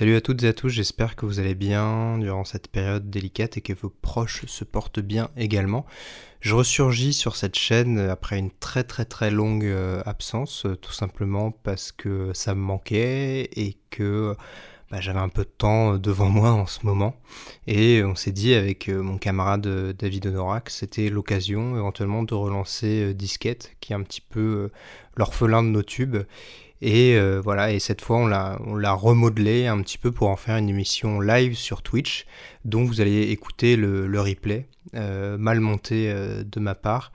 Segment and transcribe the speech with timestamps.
[0.00, 3.58] Salut à toutes et à tous, j'espère que vous allez bien durant cette période délicate
[3.58, 5.84] et que vos proches se portent bien également.
[6.40, 10.94] Je ressurgis sur cette chaîne après une très très très longue euh, absence, euh, tout
[10.94, 14.34] simplement parce que ça me manquait et que
[14.90, 17.14] bah, j'avais un peu de temps devant moi en ce moment.
[17.66, 22.32] Et on s'est dit avec euh, mon camarade David Honorac que c'était l'occasion éventuellement de
[22.32, 24.70] relancer Disquette, qui est un petit peu
[25.18, 26.22] l'orphelin de nos tubes
[26.82, 30.56] et euh, voilà, et cette fois on l'a, remodelé un petit peu pour en faire
[30.56, 32.26] une émission live sur Twitch,
[32.64, 37.12] dont vous allez écouter le, le replay, euh, mal monté euh, de ma part.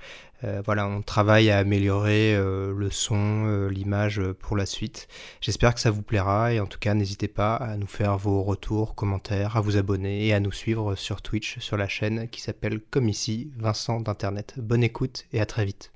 [0.63, 5.07] voilà, on travaille à améliorer le son, l'image pour la suite.
[5.41, 8.43] J'espère que ça vous plaira et en tout cas n'hésitez pas à nous faire vos
[8.43, 12.41] retours, commentaires, à vous abonner et à nous suivre sur Twitch, sur la chaîne qui
[12.41, 14.53] s'appelle comme ici, Vincent d'Internet.
[14.57, 15.91] Bonne écoute et à très vite.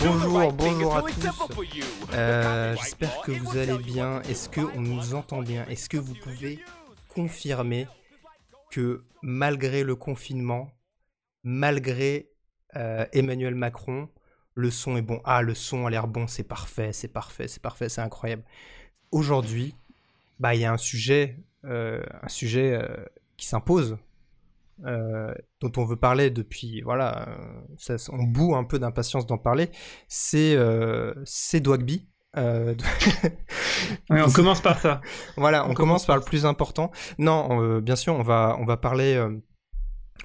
[0.00, 1.26] Bonjour, bonjour à tous.
[2.12, 4.22] Euh, j'espère que vous allez bien.
[4.22, 5.66] Est-ce que on nous entend bien?
[5.66, 6.60] Est-ce que vous pouvez
[7.08, 7.86] confirmer
[8.70, 10.70] que malgré le confinement,
[11.42, 12.30] malgré
[12.76, 14.08] euh, Emmanuel Macron,
[14.54, 15.20] le son est bon?
[15.24, 18.44] Ah, le son a l'air bon, c'est parfait, c'est parfait, c'est parfait, c'est incroyable.
[19.10, 19.74] Aujourd'hui,
[20.38, 22.80] bah il y a un sujet, euh, un sujet
[23.36, 23.98] qui s'impose
[24.86, 27.28] euh, dont on veut parler depuis, voilà,
[27.76, 29.70] ça, on boue un peu d'impatience d'en parler,
[30.08, 31.14] c'est euh,
[31.54, 32.08] Dwagby.
[32.36, 32.74] Euh,
[34.10, 35.00] on commence par ça.
[35.36, 36.92] Voilà, on, commence, par le plus important.
[37.18, 39.20] Non, euh, bien sûr, on va, on va parler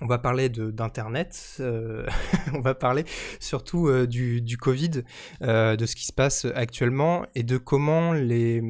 [0.01, 1.61] on va parler d'internet,
[2.53, 3.05] on va parler
[3.39, 5.03] surtout du, du, Covid,
[5.41, 8.61] de ce qui se passe actuellement et de comment les,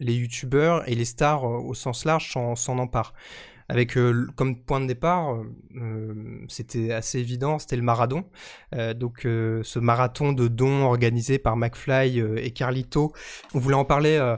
[0.00, 3.14] les youtubeurs et les stars au sens large s'en emparent
[3.68, 5.44] avec euh, comme point de départ, euh,
[5.76, 8.24] euh, c'était assez évident, c'était le marathon.
[8.94, 13.12] donc ce marathon de dons organisé par McFly et Carlito,
[13.54, 14.36] on voulait en parler.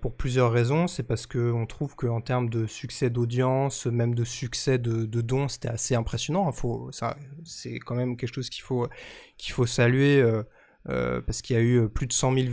[0.00, 4.78] pour plusieurs raisons, c'est parce qu'on trouve qu'en termes de succès d'audience, même de succès
[4.78, 6.50] de, dons, c'était assez impressionnant.
[7.44, 8.88] c'est quand même quelque chose qu'il faut,
[9.38, 10.22] qu'il faut saluer
[10.84, 12.46] parce qu'il y a eu plus de 100 000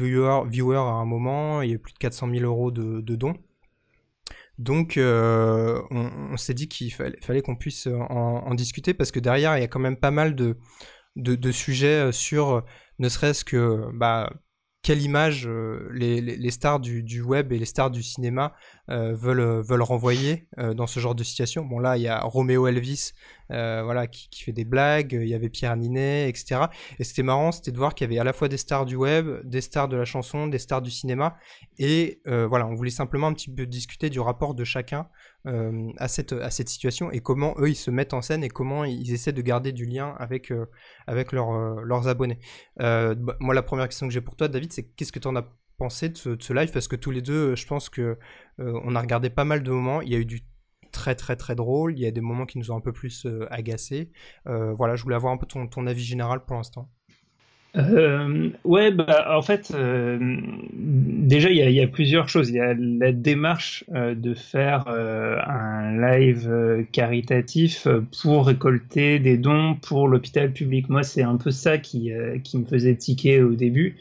[0.45, 3.35] viewers, à un moment, il y a eu plus de 400 000 euros de dons.
[4.59, 9.61] Donc, euh, on, s'est dit qu'il fallait, qu'on puisse en, discuter parce que derrière, il
[9.61, 12.61] y a quand même pas mal de, sujets euh, sur, euh,
[12.99, 14.31] ne serait-ce que, bah,
[14.83, 15.49] quelle image
[15.91, 18.53] les, stars du, web et les stars du cinéma
[18.87, 21.65] veulent, veulent renvoyer dans ce genre de situation.
[21.65, 23.13] Bon là, il y a Roméo Elvis
[23.51, 26.61] euh, voilà, qui, fait des blagues, il y avait Pierre Ninet, etc.
[26.97, 28.95] Et c'était marrant, c'était de voir qu'il y avait à la fois des stars du
[28.95, 31.35] web, des stars de la chanson, des stars du cinéma,
[31.77, 35.07] et euh, voilà, on voulait simplement un petit peu discuter du rapport de chacun
[35.45, 36.33] euh, à, cette,
[36.69, 39.71] situation et comment eux ils se mettent en scène et comment ils essaient de garder
[39.71, 40.51] du lien avec,
[41.05, 42.39] avec leurs abonnés.
[42.77, 45.35] Bah, moi, la première question que j'ai pour toi, David, c'est qu'est-ce que tu en
[45.35, 45.45] as
[45.83, 48.17] pensé de ce, live parce que tous les deux, je pense que
[48.57, 50.01] on a regardé pas mal de moments.
[50.01, 50.39] Il y a eu du
[50.93, 53.25] très très très drôle, il y a des moments qui nous ont un peu plus
[53.25, 54.11] euh, agacés.
[54.47, 56.87] Euh, voilà, je voulais avoir un peu ton, ton avis général pour l'instant.
[57.75, 59.75] Euh, ouais, bah, en fait,
[60.71, 62.49] déjà, il y, a plusieurs choses.
[62.51, 67.87] Il y a la démarche de faire un live caritatif
[68.21, 70.87] pour récolter des dons pour l'hôpital public.
[70.87, 72.11] Moi, c'est un peu ça qui,
[72.43, 73.97] qui me faisait tiquer au début.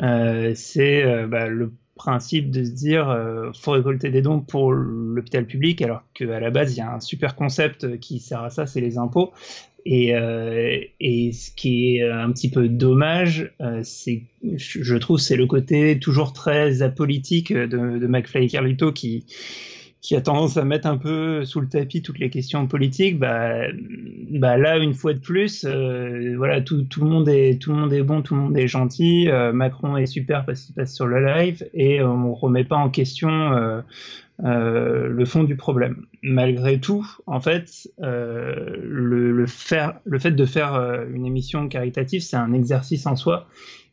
[0.00, 5.82] C'est bah, le principe de se dire euh, faut récolter des dons pour l'hôpital public
[5.82, 8.80] alors qu'à la base il y a un super concept qui sert à ça c'est
[8.80, 9.32] les impôts.
[9.86, 14.22] Et, euh, et ce qui est un petit peu dommage euh, c'est
[14.56, 19.26] je trouve c'est le côté toujours très apolitique de, de McFly et Carlito qui
[20.00, 23.66] qui a tendance à mettre un peu sous le tapis toutes les questions politiques, bah,
[24.30, 27.78] bah là une fois de plus, euh, voilà tout, tout, le monde est tout le
[27.78, 29.28] monde est bon, tout le monde est gentil.
[29.28, 32.88] Euh, Macron est super parce qu'il passe sur le live et on remet pas en
[32.88, 33.82] question euh,
[35.08, 36.06] le fond du problème.
[36.22, 40.74] Malgré tout, en fait, le, le, faire, le fait de faire
[41.12, 43.48] une émission caritative, c'est un exercice en soi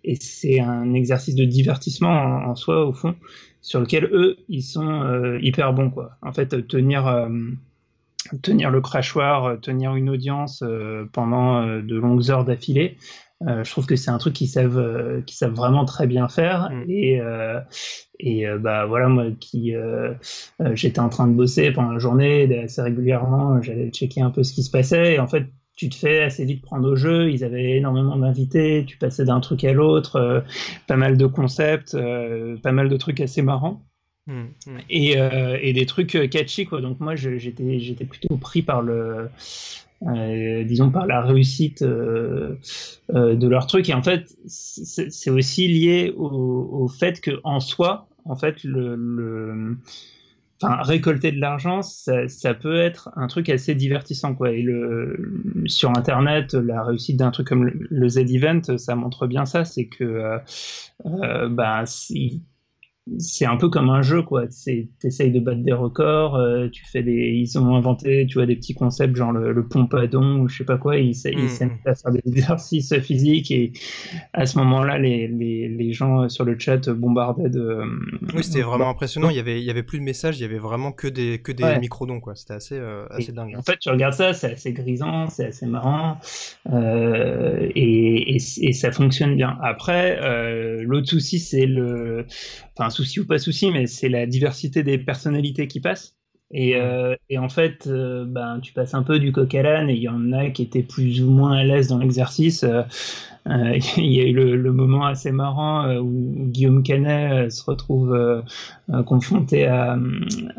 [0.05, 3.15] et c'est un exercice de divertissement en, en soi au fond
[3.61, 6.11] sur lequel eux ils sont euh, hyper bons quoi.
[6.21, 7.29] En fait, tenir euh,
[8.41, 10.63] tenir le crachoir, euh, tenir une audience
[11.13, 12.97] pendant de longues heures d'affilée.
[13.41, 16.69] je trouve que c'est un truc qu'ils savent, savent vraiment très bien faire.
[16.71, 16.83] Mm.
[16.89, 17.21] Et,
[18.19, 19.73] et bah voilà, moi qui
[20.73, 24.53] j'étais en train de bosser pendant la journée assez régulièrement, j'allais checker un peu ce
[24.53, 25.15] qui se passait.
[25.15, 25.45] Et en fait,
[25.77, 27.31] tu te fais assez vite prendre au jeu.
[27.31, 30.41] Ils avaient énormément d'invités, tu passais d'un truc à l'autre, euh,
[30.87, 33.81] pas mal de concepts, euh, pas mal de trucs assez marrants.
[34.25, 34.77] Mmh, mmh.
[34.89, 35.15] Et,
[35.61, 36.81] et, des trucs catchy quoi.
[36.81, 39.29] Donc moi j'étais j'étais plutôt pris par le
[40.05, 42.55] euh, disons par la réussite euh,
[43.15, 43.89] euh, de leur truc.
[43.89, 48.95] Et en fait, c'est aussi lié au, au, fait que en soi, en fait, le,
[48.95, 49.77] le
[50.61, 54.51] enfin, récolter de l'argent, ça, peut être un truc assez divertissant, quoi.
[54.51, 59.65] Et le, sur Internet, la réussite d'un truc comme le, Z-Event, ça montre bien ça,
[59.65, 60.37] c'est que, euh,
[61.05, 61.83] euh, bah,
[63.19, 64.47] c'est un peu comme un jeu, quoi.
[64.47, 67.11] Tu essayes de battre des records, euh, tu fais des.
[67.11, 70.65] Ils ont inventé, tu vois, des petits concepts genre le, le pompadon ou je sais
[70.65, 70.97] pas quoi.
[70.97, 71.87] Ils s'aiment mmh.
[71.89, 73.73] à faire des exercices physiques et
[74.33, 77.81] à ce moment-là, les, les, les, gens sur le chat bombardaient de.
[78.33, 79.29] Oui, c'était vraiment impressionnant.
[79.29, 81.39] Il y avait, il y avait plus de messages, il y avait vraiment que des,
[81.39, 82.35] que des microdons, quoi.
[82.35, 83.55] C'était assez, euh, assez dingue.
[83.57, 86.17] En fait, tu regardes ça, c'est assez grisant, c'est assez marrant
[86.71, 89.57] euh, et, et, et, ça fonctionne bien.
[89.61, 92.25] Après, euh, l'autre souci, c'est le
[92.77, 96.17] enfin souci ou pas souci, mais c'est la diversité des personnalités qui passent.
[96.51, 99.89] Et, euh, et en fait, euh, ben, tu passes un peu du coq à l'âne
[99.89, 102.63] et il y en a qui étaient plus ou moins à l'aise dans l'exercice.
[102.63, 102.83] Euh,
[103.97, 108.43] il y a eu le, moment assez marrant où Guillaume Canet se retrouve
[109.05, 109.97] confronté à,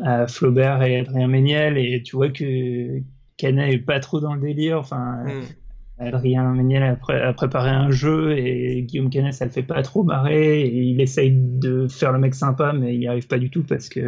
[0.03, 2.99] à, Flaubert et Adrien Méniel et tu vois que
[3.37, 4.79] Canet est pas trop dans le délire.
[4.79, 5.41] Enfin, mm.
[5.99, 10.61] Adrien Méniel a, préparé un jeu et Guillaume Canet ça le fait pas trop marrer
[10.61, 13.63] et il essaye de faire le mec sympa mais il n'y arrive pas du tout
[13.63, 13.99] parce que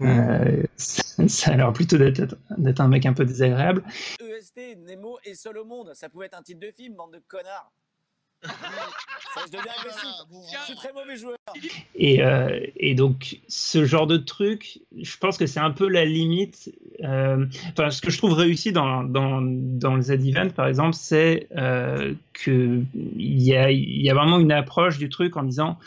[0.00, 3.82] euh, ça, a l'air plutôt d'être un mec un peu désagréable.
[4.20, 7.20] EST, Nemo est seul au monde, ça pouvait être un titre de film, bande de
[7.28, 7.72] connards.
[11.94, 16.04] Et, euh, et, donc, ce genre de truc, je pense que c'est un peu la
[16.04, 16.72] limite.
[17.04, 21.48] Euh, enfin, ce que je trouve réussi dans, dans, dans le Z-Event, par exemple, c'est
[21.56, 22.86] euh, qu'il
[23.16, 25.78] y a, y a vraiment une approche du truc en disant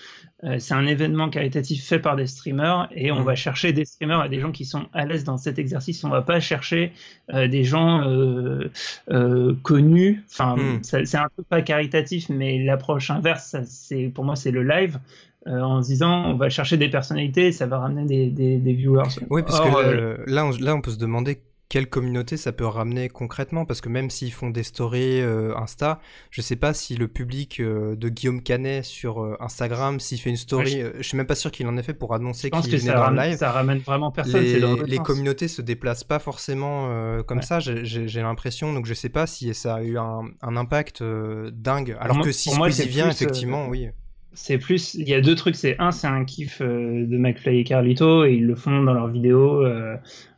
[0.58, 3.26] c'est un événement caritatif fait par des streamers et on mm.
[3.26, 6.04] va chercher des streamers et des gens qui sont à l'aise dans cet exercice.
[6.04, 6.94] On va pas chercher
[7.34, 8.70] euh, des gens euh,
[9.64, 10.24] connus.
[10.30, 10.80] Enfin, mm.
[10.84, 15.00] c'est un peu pas caritatif, mais l'approche inverse, c'est pour moi, c'est le live.
[15.46, 18.74] en se disant on va chercher des personnalités et ça va ramener des, des, des
[18.74, 19.10] viewers.
[19.30, 23.10] Oui, parce que là, on, là, on peut se demander quelle communauté ça peut ramener
[23.10, 26.02] concrètement Parce que même s'ils font des stories euh, Insta,
[26.32, 30.32] je sais pas si le public euh, de Guillaume Canet sur euh, Instagram, s'il fait
[30.32, 31.04] une story, je...
[31.04, 33.38] suis même pas sûr qu'il en ait fait pour annoncer qu'il venait dans le live.
[33.38, 34.42] Ça ramène vraiment personne.
[34.42, 36.90] Les, les communautés se déplacent pas forcément
[37.24, 38.74] comme ça, j'ai l'impression.
[38.74, 41.96] Donc je sais pas si ça a eu un, un impact dingue.
[42.00, 43.90] Alors que si Squeezie vient, effectivement, oui
[44.32, 47.64] c'est plus il y a deux trucs c'est un c'est un kiff de McFly et
[47.64, 49.66] Carlito et ils le font dans leurs vidéos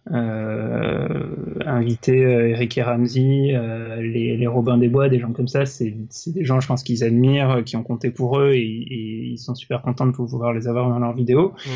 [0.10, 5.66] inviter euh, Eric et Ramsey, euh, les, les Robins des Bois, des gens comme ça,
[5.66, 5.94] c'est
[6.28, 9.82] des gens, je pense, qu'ils admirent, qui ont compté pour eux et, ils sont super
[9.82, 11.54] contents de pouvoir les avoir dans leurs vidéos.
[11.66, 11.70] Mm.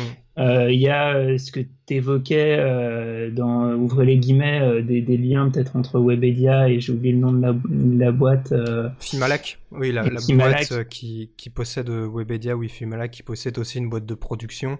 [0.68, 5.76] Il y a ce que tu évoquais dans Ouvrez les guillemets, des, des, liens peut-être
[5.76, 7.54] entre Webedia et j'ai oublié le nom de la,
[8.04, 8.52] la boîte.
[9.00, 13.88] Fimalac, oui, la, la boîte qui, qui, possède Webedia, oui, Fimalac, qui possède aussi une
[13.88, 14.78] boîte de production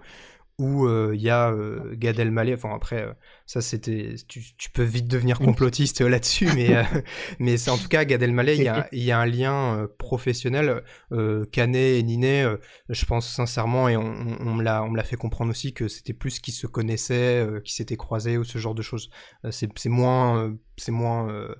[0.58, 1.54] où il y a
[1.92, 3.06] Gad Elmaleh, enfin après
[3.44, 6.82] ça c'était tu, tu, peux vite devenir complotiste là-dessus mais
[7.38, 10.82] mais c'est en tout cas Gad Elmaleh il y a, y a un lien professionnel
[11.52, 12.46] Canet et Ninet
[12.88, 15.88] je pense sincèrement et on, on, me l'a on me l'a fait comprendre aussi que
[15.88, 19.10] c'était plus qu'ils se connaissaient qui s'étaient croisés ou ce genre de choses.
[19.50, 21.54] C'est moins c'est moins euh,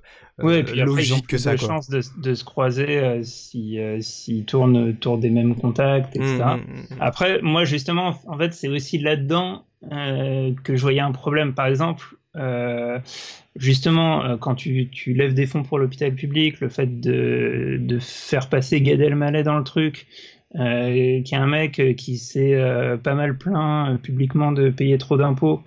[0.58, 1.52] et puis logique que ça.
[1.52, 6.14] De chance de, de, se croiser euh, si euh, s'ils tournent autour des mêmes contacts,
[6.14, 6.37] etc.
[6.37, 6.96] Mmh, mmh, mmh.
[7.00, 11.54] Après, moi justement, en fait, c'est aussi là-dedans euh, que je voyais un problème.
[11.54, 12.04] Par exemple,
[12.37, 12.99] euh,
[13.56, 18.49] justement, quand tu, tu, lèves des fonds pour l'hôpital public, le fait de, de faire
[18.50, 20.06] passer Gad Elmaleh dans le truc,
[20.56, 22.58] euh, qui est un mec qui s'est
[23.02, 25.62] pas mal plaint publiquement de payer trop d'impôts.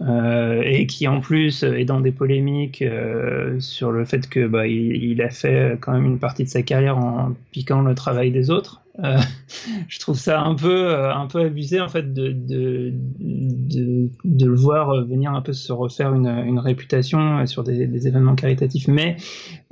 [0.00, 4.68] Euh, et qui en plus est dans des polémiques euh, sur le fait que bah,
[4.68, 8.48] il, a fait quand même une partie de sa carrière en piquant le travail des
[8.50, 8.82] autres.
[9.02, 9.18] Euh,
[9.88, 14.54] je trouve ça un peu euh, un peu abusé en fait de de, de, le
[14.54, 18.86] voir venir un peu se refaire une, une réputation sur des, événements caritatifs.
[18.86, 19.16] Mais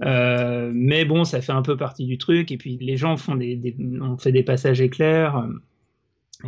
[0.04, 2.50] euh, mais bon ça fait un peu partie du truc.
[2.50, 3.76] Et puis les gens font des, des
[4.18, 5.47] fait des passages éclairs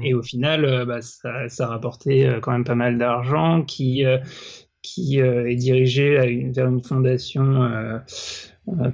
[0.03, 3.63] et au final, euh, bah, ça, ça, a rapporté euh, quand même pas mal d'argent
[3.63, 4.19] qui, euh,
[4.83, 7.69] qui est dirigé à une, vers une fondation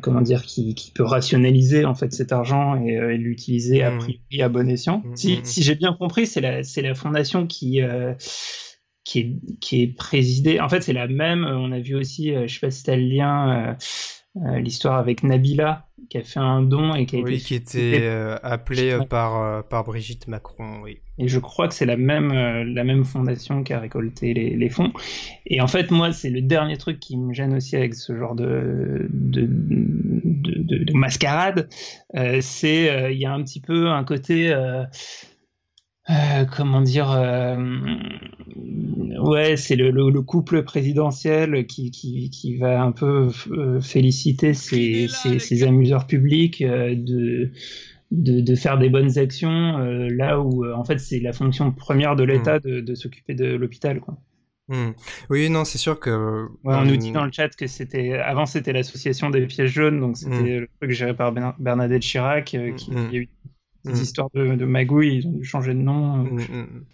[0.00, 3.98] comment dire, qui, qui, peut rationaliser en fait cet argent et, et l'utiliser à mmh.
[3.98, 5.02] priori à bon escient.
[5.04, 8.14] Mmh, si, mmh, si j'ai bien compris, c'est la, c'est la fondation qui, euh,
[9.04, 10.60] qui, est, qui est présidée.
[10.60, 11.44] En fait, c'est la même.
[11.44, 13.76] On a vu aussi, je sais pas si tu as le lien.
[14.34, 18.08] L'histoire avec Nabila qui a fait un don et qui a oui, été qui était
[18.42, 20.98] appelé par par Brigitte Macron, oui.
[21.18, 24.68] Et je crois que c'est la même la même fondation qui a récolté les, les
[24.68, 24.92] fonds.
[25.46, 28.34] Et en fait, moi, c'est le dernier truc qui me gêne aussi avec ce genre
[28.34, 31.68] de de, de, de mascarade,
[32.40, 34.52] c'est il y a un petit peu un côté
[36.10, 37.56] euh, comment dire euh,
[39.22, 45.08] ouais c'est le, le, couple présidentiel qui, qui, qui va un peu euh, féliciter ses,
[45.08, 47.50] ses, ses, amuseurs publics de,
[48.10, 52.24] de, de, faire des bonnes actions là où en fait c'est la fonction première de
[52.24, 52.68] l'État mmh.
[52.68, 54.18] de, de s'occuper de l'hôpital quoi.
[54.68, 54.90] Mmh.
[55.28, 56.46] Oui, non, c'est sûr que.
[56.64, 58.14] Ouais, on nous dit dans le chat que c'était.
[58.14, 60.60] Avant, c'était l'association des pièges jaunes, donc c'était mmh.
[60.60, 62.76] le truc géré par Bernadette Chirac, qui, mmh.
[62.76, 63.28] qui a eu
[63.84, 64.02] des mmh.
[64.02, 66.18] histoires de, de magouilles, ils ont dû changer de nom.
[66.18, 66.84] Mmh,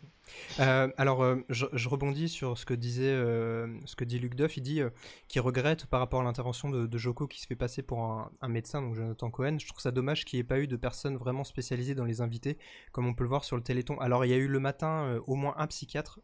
[0.58, 4.56] euh, alors, euh, je, rebondis sur ce que disait, euh, ce que dit Luc Duff.
[4.56, 4.80] Il dit
[5.28, 8.82] qu'il regrette par rapport à l'intervention de, Joko qui se fait passer pour un, médecin,
[8.82, 9.58] donc Jonathan Cohen.
[9.58, 12.20] Je trouve ça dommage qu'il n'y ait pas eu de personnes vraiment spécialisées dans les
[12.20, 12.58] invités,
[12.92, 13.98] comme on peut le voir sur le Téléthon.
[13.98, 16.20] Alors, il y a eu le matin au moins un psychiatre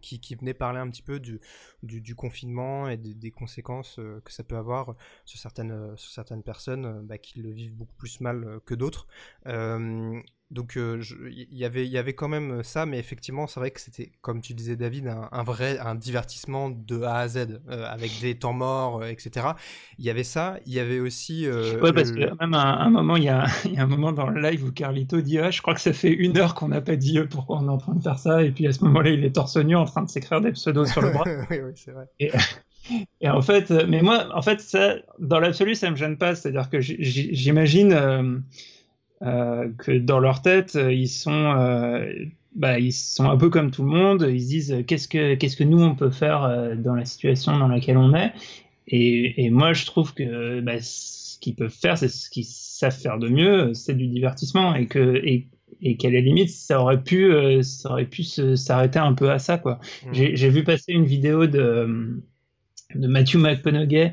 [0.00, 4.94] qui, venait parler un petit peu du, confinement et des, conséquences que ça peut avoir
[5.24, 9.06] sur certaines, sur certaines personnes bah, qui le vivent beaucoup plus mal que d'autres.
[10.52, 13.70] Donc il euh, y, avait, y avait quand même euh, ça, mais effectivement c'est vrai
[13.70, 17.60] que c'était, comme tu disais David, un, un, vrai un divertissement de A à Z,
[17.70, 19.46] euh, avec des temps morts, euh, etc.
[19.98, 21.46] Il y avait ça, il y avait aussi...
[21.46, 22.28] Euh, ouais, parce le...
[22.28, 24.64] que même à un, moment, il y, a, y, a un moment dans le live
[24.64, 27.18] où Carlito dit ah, je crois que ça fait une heure qu'on n'a pas dit
[27.30, 29.34] pourquoi on est en train de faire ça», et puis à ce moment-là, il est
[29.34, 31.24] torse nu en train de s'écrire des pseudos sur le bras.
[31.50, 32.04] oui, oui, c'est vrai.
[32.20, 32.30] Et,
[33.22, 36.68] et, en fait, mais moi, en fait, ça, dans l'absolu, ça me gêne pas, c'est-à-dire
[36.68, 38.38] que j'imagine euh,
[39.22, 42.12] que dans leur tête, ils sont, euh,
[42.56, 44.26] bah, ils sont un peu comme tout le monde.
[44.28, 47.58] Ils se disent qu'est-ce que qu'est-ce que nous on peut faire euh, dans la situation
[47.58, 48.32] dans laquelle on est?
[48.88, 52.98] Et, et moi, je trouve que bah, ce qu'ils peuvent faire, c'est ce qu'ils savent
[52.98, 55.48] faire de mieux, c'est du divertissement et que et,
[55.80, 59.58] et qu'à la limite, ça aurait pu, ça aurait pu s'arrêter un peu à ça,
[59.58, 59.78] quoi.
[60.06, 60.12] Mmh.
[60.12, 62.22] J'ai vu passer une vidéo de,
[62.94, 64.10] de Matthew McConaughey euh,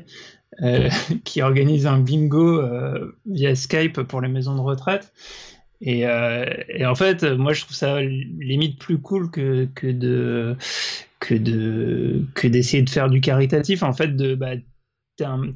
[1.24, 5.12] qui organise un bingo euh, via Skype pour les maisons de retraite.
[5.80, 10.56] Et, euh, et, en fait, moi, je trouve ça limite plus cool que, que de
[11.20, 13.82] que de que d'essayer de faire du caritatif.
[13.82, 14.56] En fait, de bah,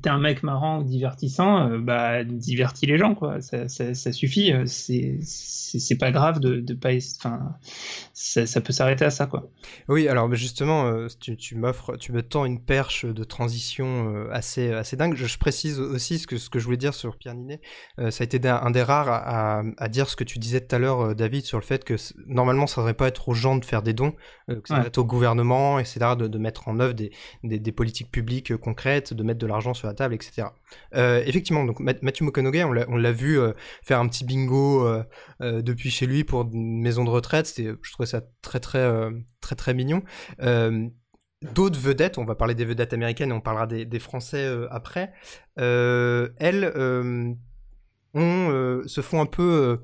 [0.02, 3.40] t'es un, mec marrant ou divertissant, euh, bah divertis les gens quoi.
[3.40, 4.52] Ça, ça, ça suffit.
[4.52, 6.90] Euh, c'est pas grave de, de pas.
[7.18, 7.56] Enfin,
[8.12, 9.49] ça, ça, peut s'arrêter à ça quoi.
[9.88, 14.73] Oui, alors justement, euh, tu, tu m'offres, tu me tends une perche de transition assez
[14.73, 15.14] assez dingue.
[15.16, 17.61] Je, je, précise aussi ce que ce que je voulais dire sur Pierre Ninet.
[17.99, 20.38] Euh, ça a été un, un des rares à, à, à, dire ce que tu
[20.38, 21.94] disais tout à l'heure, David, sur le fait que
[22.26, 24.12] normalement ça devrait pas être aux gens de faire des dons,
[24.49, 27.11] que ça devrait être au gouvernement, etc., de, de mettre en œuvre des,
[27.42, 30.49] des, des politiques publiques concrètes, de mettre de la l'argent sur la table, etc.
[30.94, 35.02] Euh, effectivement, donc Matthew McConaughey, on l'a vu euh, faire un petit bingo euh,
[35.62, 37.52] depuis chez lui pour une maison de retraite.
[37.56, 38.87] je trouvais ça très très
[39.40, 40.02] très très mignon.
[41.54, 45.12] D'autres vedettes, on va parler des vedettes américaines et on parlera des, Français après.
[45.56, 46.73] elles
[48.14, 49.80] se font un peu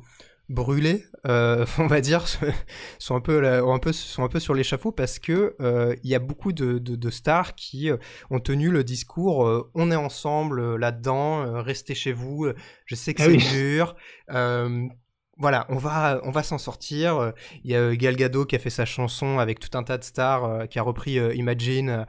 [0.50, 2.26] brûlés, euh, on va dire,
[2.98, 6.14] sont un peu, un peu, sont un peu sur l'échafaud parce que euh, il y
[6.14, 7.96] a beaucoup de, de, de stars qui euh,
[8.30, 12.48] ont tenu le discours euh, on est ensemble là-dedans, restez chez vous.
[12.84, 13.48] Je sais que ah c'est oui.
[13.52, 13.94] dur.
[15.38, 17.32] voilà, on va, on va s'en sortir.
[17.64, 20.04] Il y a Gal Gadot qui a fait sa chanson avec tout un tas de
[20.04, 22.06] stars, qui a repris Imagine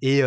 [0.00, 0.22] et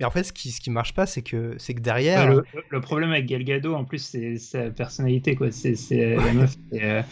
[0.00, 2.30] et en fait, ce qui, ce qui marche pas, c'est que, c'est que derrière.
[2.30, 5.50] Ouais, le, le, problème avec Gal Gadot, en plus, c'est sa personnalité, quoi.
[5.50, 5.76] C'est,
[6.16, 7.02] la meuf est, euh,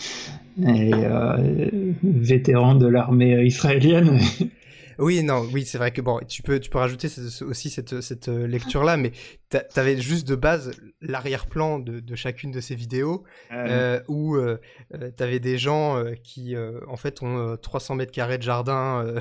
[0.66, 4.18] est euh, vétéran de l'armée israélienne.
[4.98, 7.08] Oui, non, oui, c'est vrai que bon, tu peux, tu peux rajouter
[7.42, 9.12] aussi cette, cette euh, lecture-là, mais
[9.48, 14.58] t'avais juste de base l'arrière-plan de, de, chacune de ces vidéos euh, où euh,
[14.94, 16.54] euh t'avais des gens qui,
[16.86, 19.14] en fait, ont 300 mètres carrés de jardin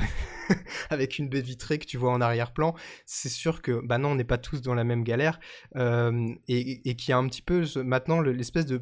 [0.89, 2.73] avec une baie vitrée que tu vois en arrière-plan.
[3.05, 5.39] C'est sûr que, bah non, on n'est pas tous dans la même galère
[5.75, 8.81] et, et qui a un petit peu maintenant l'espèce de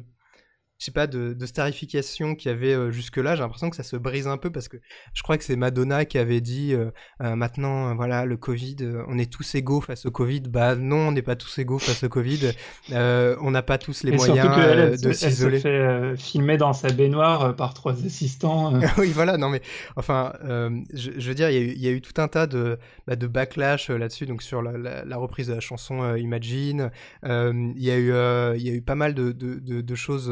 [0.78, 3.82] je sais pas, de, de starification qu'il y avait euh, jusque-là, j'ai l'impression que ça
[3.82, 4.76] se brise un peu parce que
[5.14, 6.90] je crois que c'est Madonna qui avait dit euh,
[7.22, 8.76] euh, maintenant, voilà, le Covid,
[9.08, 10.40] on est tous égaux face au Covid.
[10.40, 12.52] Bah non, on n'est pas tous égaux face au Covid.
[12.90, 15.56] on n'a pas tous les Et moyens elle, de s'isoler.
[15.56, 18.78] Elle se fait filmer dans sa baignoire par trois assistants.
[18.98, 19.62] oui, voilà, non mais
[19.96, 20.34] enfin,
[20.92, 22.46] je, je, veux dire, il y, a eu, il y, a eu tout un tas
[22.46, 26.90] de, bah, de backlash là-dessus, donc sur la, la, la, reprise de la chanson Imagine.
[27.24, 28.12] il y a eu,
[28.58, 30.30] il y a eu pas mal de, de, de, de choses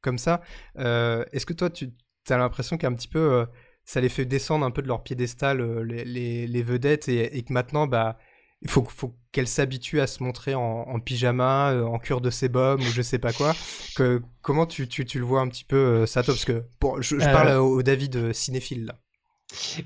[0.00, 0.40] comme ça.
[0.78, 1.90] Euh, Est-ce que toi, tu
[2.28, 3.46] as l'impression qu'un petit peu, euh,
[3.84, 7.36] ça les fait descendre un peu de leur piédestal, euh, les, les, les, vedettes, et,
[7.36, 8.18] et, que maintenant, bah,
[8.62, 12.84] il faut, faut qu'elle s'habitue à se montrer en, pyjama, en cure de sébum ou
[12.84, 13.54] je sais pas quoi.
[13.96, 16.64] Que, comment tu, tu, tu le vois un petit peu, euh, Sato Parce que
[17.00, 18.98] je, parle au, David cinéphile là.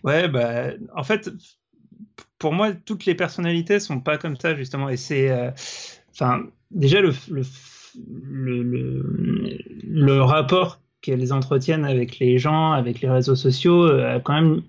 [0.03, 1.31] Ouais, bah, en fait,
[2.39, 4.89] pour moi, toutes les personnalités sont pas comme ça justement.
[4.89, 5.31] Et c'est,
[6.11, 7.43] enfin, déjà le, le,
[8.25, 9.03] le,
[9.85, 14.63] le rapport qu'elles entretiennent avec les gens, avec les réseaux sociaux, a quand même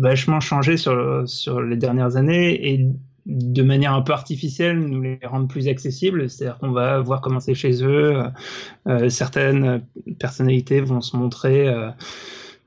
[0.00, 2.86] vachement changé sur, sur les dernières années et
[3.26, 6.28] de manière un peu artificielle nous les rendre plus accessibles.
[6.28, 8.22] C'est-à-dire qu'on va voir comment c'est chez eux.
[8.88, 9.82] Euh, certaines
[10.18, 11.90] personnalités vont se montrer, euh,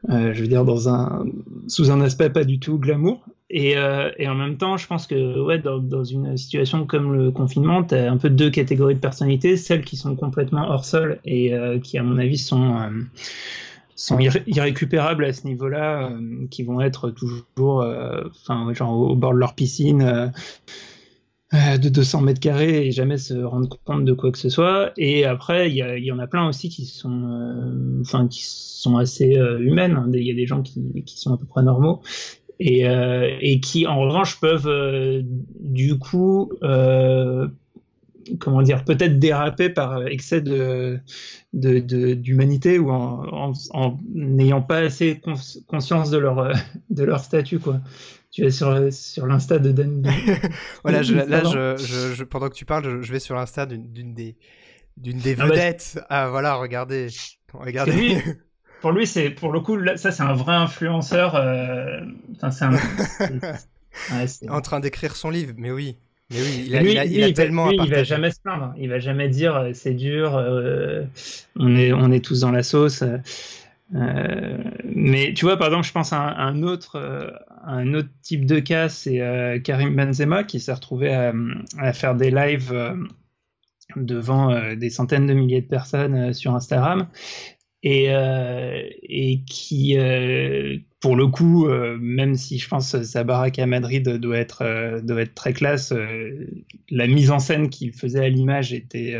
[0.09, 1.25] euh, je veux dire, dans un,
[1.67, 3.25] sous un aspect pas du tout glamour.
[3.55, 3.75] Et,
[4.17, 7.93] et en même temps, je pense que ouais, dans, une situation comme le confinement, tu
[7.93, 9.57] as un peu deux catégories de personnalités.
[9.57, 12.75] Celles qui sont complètement hors sol et qui, à mon avis, sont
[13.95, 18.23] sont irrécupérables à ce niveau-là, euh, qui vont être toujours, euh,
[18.73, 20.31] genre au, bord de leur piscine
[21.53, 24.91] euh, de 200 mètres carrés et jamais se rendre compte de quoi que ce soit.
[24.97, 30.11] Et après, il y, en a plein aussi qui sont, enfin, qui sont assez humaines.
[30.13, 32.01] Il y a des gens qui, sont à peu près normaux.
[32.59, 32.85] Et,
[33.41, 35.23] et qui, en revanche, peuvent
[35.59, 36.51] du coup
[38.39, 40.99] comment dire, peut-être déraper par excès de,
[41.53, 43.53] d'humanité ou en
[44.13, 45.21] n'ayant pas assez
[45.67, 46.53] conscience de leur,
[46.89, 47.81] de leur statut, quoi.
[48.31, 50.01] Tu es sur, sur l'insta de Dan.
[50.83, 54.37] voilà, là, je, pendant que tu parles, je, vais sur l'insta d'une des,
[54.97, 55.99] d'une des ah bah, vedettes.
[56.09, 57.09] Ah, voilà, regardez.
[57.53, 58.17] regardez.
[58.83, 61.35] pour lui, c'est pour le coup, ça, c'est un vrai influenceur.
[61.35, 62.01] Euh,
[62.51, 64.49] c'est un...
[64.49, 65.95] en train d'écrire son livre, mais oui.
[66.29, 68.73] Mais oui, il a, il a, tellement il va jamais se plaindre.
[68.77, 71.03] Il va jamais dire euh, c'est dur, euh,
[71.55, 73.05] on, est, on est tous dans la sauce.
[73.95, 78.59] Euh, mais tu vois, par exemple, je pense à un, autre, un autre type de
[78.59, 82.73] cas, c'est Karim Benzema qui s'est retrouvé à, faire des lives
[83.95, 87.07] devant des centaines de milliers de personnes sur Instagram
[87.83, 88.07] et,
[89.03, 89.97] et qui,
[91.03, 95.01] pour le coup, euh, même si je pense sa baraque à Madrid doit être, euh,
[95.01, 96.47] doit être très classe, euh,
[96.89, 99.19] la mise en scène qu'il faisait à l'image était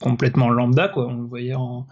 [0.00, 0.88] complètement lambda.
[0.88, 1.08] Quoi.
[1.08, 1.86] On le voyait en,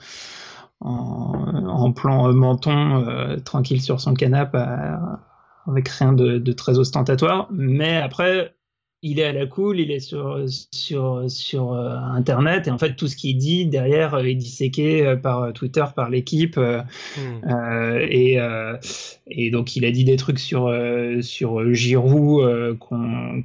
[0.80, 4.64] en, plan menton, tranquille sur son canapé,
[5.66, 7.46] avec rien de, de, très ostentatoire.
[7.52, 8.54] Mais après,
[9.02, 12.96] il est à la cool, il est sur, sur, sur euh, Internet, et en fait,
[12.96, 16.58] tout ce qu'il dit derrière est disséqué euh, par Twitter, par l'équipe.
[16.58, 16.82] Euh,
[17.16, 17.98] hmm.
[18.10, 18.38] et,
[19.28, 20.72] et donc, il a dit des trucs sur,
[21.20, 22.76] sur Giroud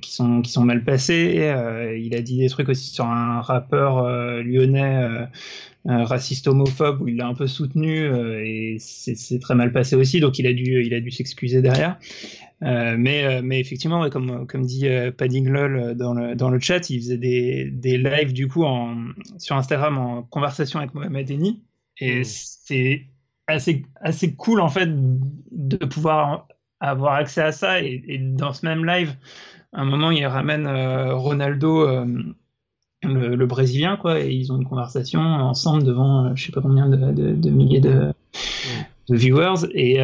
[0.02, 1.54] qui, sont, qui sont mal passés.
[1.98, 4.08] il a dit des trucs aussi sur un rappeur
[4.44, 5.28] lyonnais.
[5.86, 8.06] Raciste homophobe où il l'a un peu soutenu
[8.42, 11.98] et c'est très mal passé aussi donc il a dû il a dû s'excuser derrière
[12.64, 16.60] euh, mais, euh, mais effectivement, comme, comme dit euh, Padding LOL dans le, dans le
[16.60, 18.96] chat, il faisait des, des lives du coup en,
[19.38, 21.64] sur Instagram en conversation avec Mohamed Eni.
[22.00, 22.24] Et hmm.
[22.24, 23.08] c'est
[23.48, 24.90] assez, assez cool en fait
[25.52, 26.48] de pouvoir
[26.80, 27.82] avoir accès à ça.
[27.82, 29.16] Et, dans ce même live,
[29.74, 32.06] à un moment, il ramène Ronaldo.
[33.14, 37.50] Le, brésilien quoi et ils ont une conversation ensemble devant je sais pas combien de,
[37.50, 38.14] milliers de,
[39.10, 39.68] viewers.
[39.74, 40.00] Et,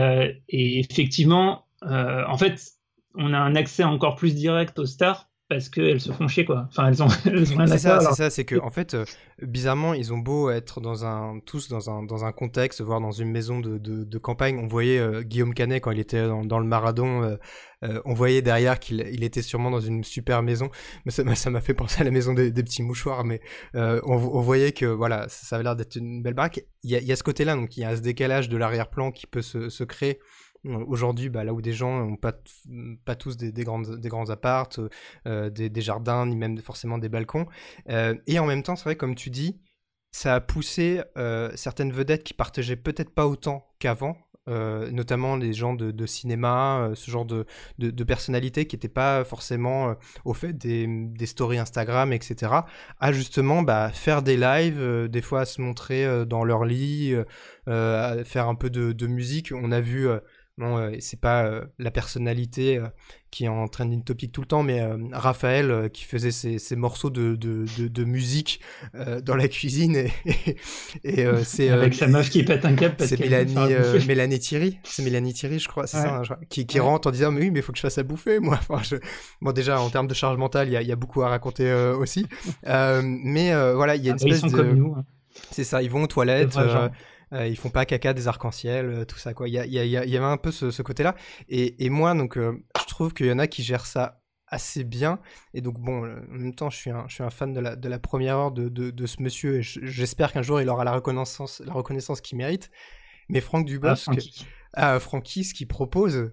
[0.49, 2.73] et effectivement euh, en fait,
[3.15, 6.67] on a un accès encore plus direct aux stars parce qu'elles se font chier quoi.
[6.69, 7.09] Enfin elles ont,
[7.67, 9.03] C'est ça, c'est ça, c'est que en fait, euh,
[9.41, 13.11] bizarrement, ils ont beau être dans un tous dans un dans un contexte, voire dans
[13.11, 14.59] une maison de, de, campagne.
[14.59, 17.37] On voyait euh, Guillaume Canet quand il était dans, le Maradon,
[17.81, 20.69] on voyait derrière qu'il il était sûrement dans une super maison.
[21.05, 23.23] Mais ça, ça m'a fait penser à la maison des, petits mouchoirs.
[23.25, 23.41] Mais
[23.73, 26.61] on, voyait que voilà, ça, avait l'air d'être une belle baraque.
[26.83, 28.57] Il y a, il y a ce côté-là, donc il y a ce décalage de
[28.57, 30.19] l'arrière-plan qui peut se, se créer
[30.65, 32.33] Aujourd'hui, bah, là où des gens n'ont pas,
[33.05, 34.79] pas tous des, grandes, des grands appartes,
[35.25, 37.45] euh, des, jardins, ni même forcément des balcons.
[37.89, 39.61] Euh, et en même temps, c'est vrai, comme tu dis,
[40.11, 44.17] ça a poussé euh, certaines vedettes qui partageaient peut-être pas autant qu'avant,
[44.47, 47.45] notamment les gens de, cinéma, ce genre de,
[47.77, 49.93] de, personnalités qui n'étaient pas forcément
[50.25, 52.53] au fait des, des, stories Instagram, etc.,
[52.99, 57.13] à justement bah, faire des lives, des fois à se montrer dans leur lit,
[57.67, 59.51] à faire un peu de, musique.
[59.51, 60.09] On a vu
[60.59, 62.87] non, euh, c'est pas euh, la personnalité euh,
[63.31, 64.81] qui est en trending topic tout le temps, mais
[65.13, 68.59] Raphaël qui faisait ses, morceaux de, de, de, musique
[69.23, 70.11] dans la cuisine et,
[71.03, 73.55] et, c'est avec sa meuf qui pète un câble c'est Mélanie,
[74.07, 77.41] Mélanie Thierry, c'est Mélanie Thierry, je crois, c'est ça, qui, qui rentre en disant mais
[77.41, 78.59] oui, mais il faut que je fasse à bouffer, moi.
[78.69, 78.95] Enfin, je...
[79.41, 81.71] Bon, déjà en termes de charge mentale, il y a, y a, beaucoup à raconter
[81.99, 82.25] aussi,
[82.65, 84.61] mais voilà, il y a une ah, espèce de.
[84.61, 85.05] Hein.
[85.51, 86.57] C'est ça, ils vont aux toilettes.
[87.33, 89.47] Euh, ils font pas caca des arcs-en-ciel, euh, tout ça quoi.
[89.47, 91.15] Il y, avait un peu ce, côté-là.
[91.47, 95.19] Et, moi donc, euh, je trouve qu'il y en a qui gèrent ça assez bien.
[95.53, 97.75] Et donc, bon, en même temps, je suis un, je suis un fan de la,
[97.75, 100.93] de la première heure de, de, ce monsieur et j'espère qu'un jour il aura la
[100.93, 102.71] reconnaissance, la reconnaissance qu'il mérite.
[103.29, 104.09] Mais Franck Dubosc,
[104.73, 105.43] ah, Francky.
[105.43, 106.31] ce qu'il propose,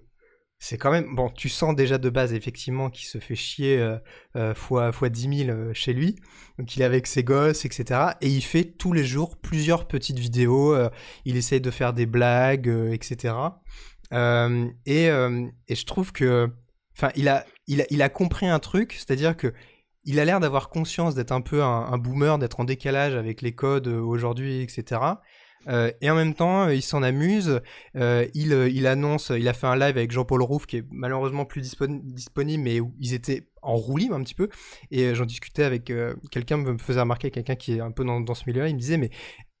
[0.59, 1.15] c'est quand même.
[1.15, 3.97] Bon, tu sens déjà de base, effectivement, qu'il se fait chier euh,
[4.35, 6.15] euh, fois, fois 10 000 euh, chez lui.
[6.57, 8.01] Donc, il est avec ses gosses, etc.
[8.21, 10.75] Et il fait tous les jours plusieurs petites vidéos.
[11.25, 13.35] il essaye de faire des blagues, etc.
[14.11, 16.49] Et, et, je trouve que.
[16.97, 19.53] Enfin, il a, il, a, il a compris un truc, c'est-à-dire que.
[20.09, 23.53] Il a l'air d'avoir conscience d'être un peu un boomer, d'être en décalage avec les
[23.53, 25.01] codes aujourd'hui, etc.
[25.67, 27.61] Euh, et en même temps, euh, il s'en amuse.
[27.95, 31.61] Euh, il, annonce, il a fait un live avec Jean-Paul Rouff qui est malheureusement plus
[31.61, 34.49] disponible, mais où ils étaient en roue un petit peu.
[34.91, 35.91] Et j'en discutais avec
[36.31, 38.79] quelqu'un, me faisait remarquer, quelqu'un qui est un peu dans, dans ce milieu-là, il me
[38.79, 39.09] disait, mais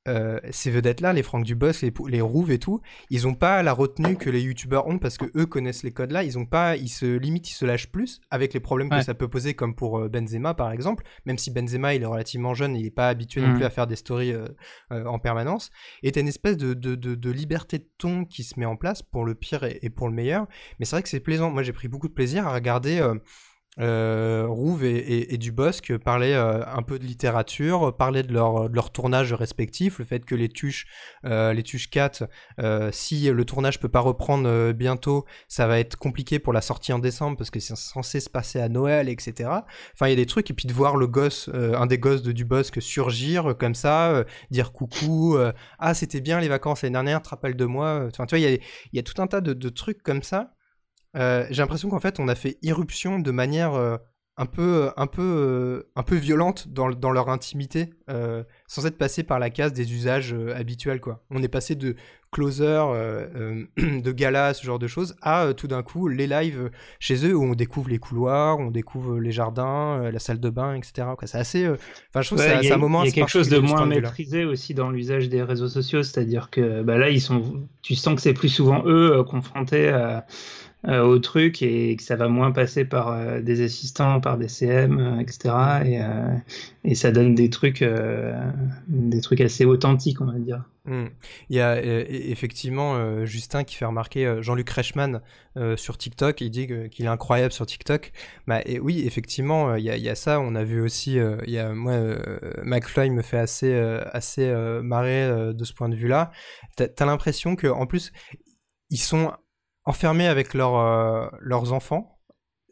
[0.07, 3.73] euh, ces vedettes-là, les Franck Dubosc, les, les Rouves et tout, ils ont pas la
[3.73, 6.23] retenue que les youtubeurs ont parce que eux connaissent les codes-là.
[6.23, 9.13] Ils ont pas, ils se limitent, ils se lâchent plus avec les problèmes que ça
[9.13, 11.03] peut poser, comme pour euh, Benzema par exemple.
[11.25, 13.55] Même si Benzema il est relativement jeune, il est pas habitué non mm.
[13.55, 14.47] plus à faire des stories euh,
[14.91, 15.69] en permanence.
[16.03, 19.01] Et t'as une espèce de, de, de, liberté de ton qui se met en place
[19.01, 20.47] pour le pire et, et pour le meilleur.
[20.79, 21.51] Mais c'est vrai que c'est plaisant.
[21.51, 23.01] Moi j'ai pris beaucoup de plaisir à regarder
[23.79, 28.75] euh, Rouve et, et, Dubosc parlaient euh, un peu de littérature, parlaient de leur, de
[28.75, 30.87] leur tournage respectif, le fait que les Tuches,
[31.25, 32.27] euh, les Tuches 4,
[32.59, 36.61] euh, si le tournage peut pas reprendre euh, bientôt, ça va être compliqué pour la
[36.61, 39.49] sortie en décembre parce que c'est censé se passer à Noël, etc.
[39.93, 42.23] Enfin, il y a des trucs, et puis de voir le gosse, un des gosses
[42.23, 45.37] de Dubosc surgir comme ça, dire coucou,
[45.79, 48.05] ah c'était bien les vacances l'année dernière, te de moi.
[48.07, 48.57] Enfin, tu vois, il y a,
[48.93, 50.56] y a tout un tas de, de trucs comme ça
[51.17, 53.97] euh, j'ai l'impression qu'en fait, on a fait irruption de manière euh,
[54.37, 57.89] un peu, un peu, euh, un peu violente dans, dans leur intimité,
[58.67, 61.01] sans être passé par la case des usages habituels.
[61.01, 61.23] Quoi.
[61.31, 61.95] On est passé de
[62.31, 62.83] closer,
[63.77, 67.43] de gala, ce genre de choses, à tout d'un coup les lives chez eux où
[67.43, 71.07] on découvre les couloirs, on découvre les jardins, la salle de bain, etc.
[71.25, 71.67] C'est assez.
[71.67, 73.03] Enfin, je trouve que c'est un moment.
[73.03, 76.51] Il y a quelque chose de moins maîtrisé aussi dans l'usage des réseaux sociaux, c'est-à-dire
[76.51, 80.27] que bah, là, ils sont, tu sens que c'est plus souvent eux confrontés à
[80.85, 84.47] euh, au truc et que ça va moins passer par euh, des assistants, par des
[84.47, 85.55] CM, etc.
[85.83, 85.99] Et,
[86.89, 88.39] et, ça donne des trucs, euh,
[88.87, 90.63] des trucs assez authentiques, on va dire.
[90.85, 91.07] Hmm.
[91.49, 95.21] Il y a effectivement Justin qui fait remarquer Jean-Luc Reichmann
[95.75, 96.39] sur TikTok.
[96.39, 98.13] Il dit qu'il est incroyable sur TikTok.
[98.45, 100.39] Bah, et oui, effectivement, il y, a, ça.
[100.39, 101.19] On a vu aussi.
[101.73, 101.99] moi,
[102.63, 103.73] McFly me fait assez,
[104.13, 104.49] assez
[104.81, 106.31] marrer de ce point de vue-là.
[106.77, 108.13] T'as as, l'impression que, en plus,
[108.89, 109.33] ils sont
[109.87, 112.19] enfermés avec euh, leurs enfants,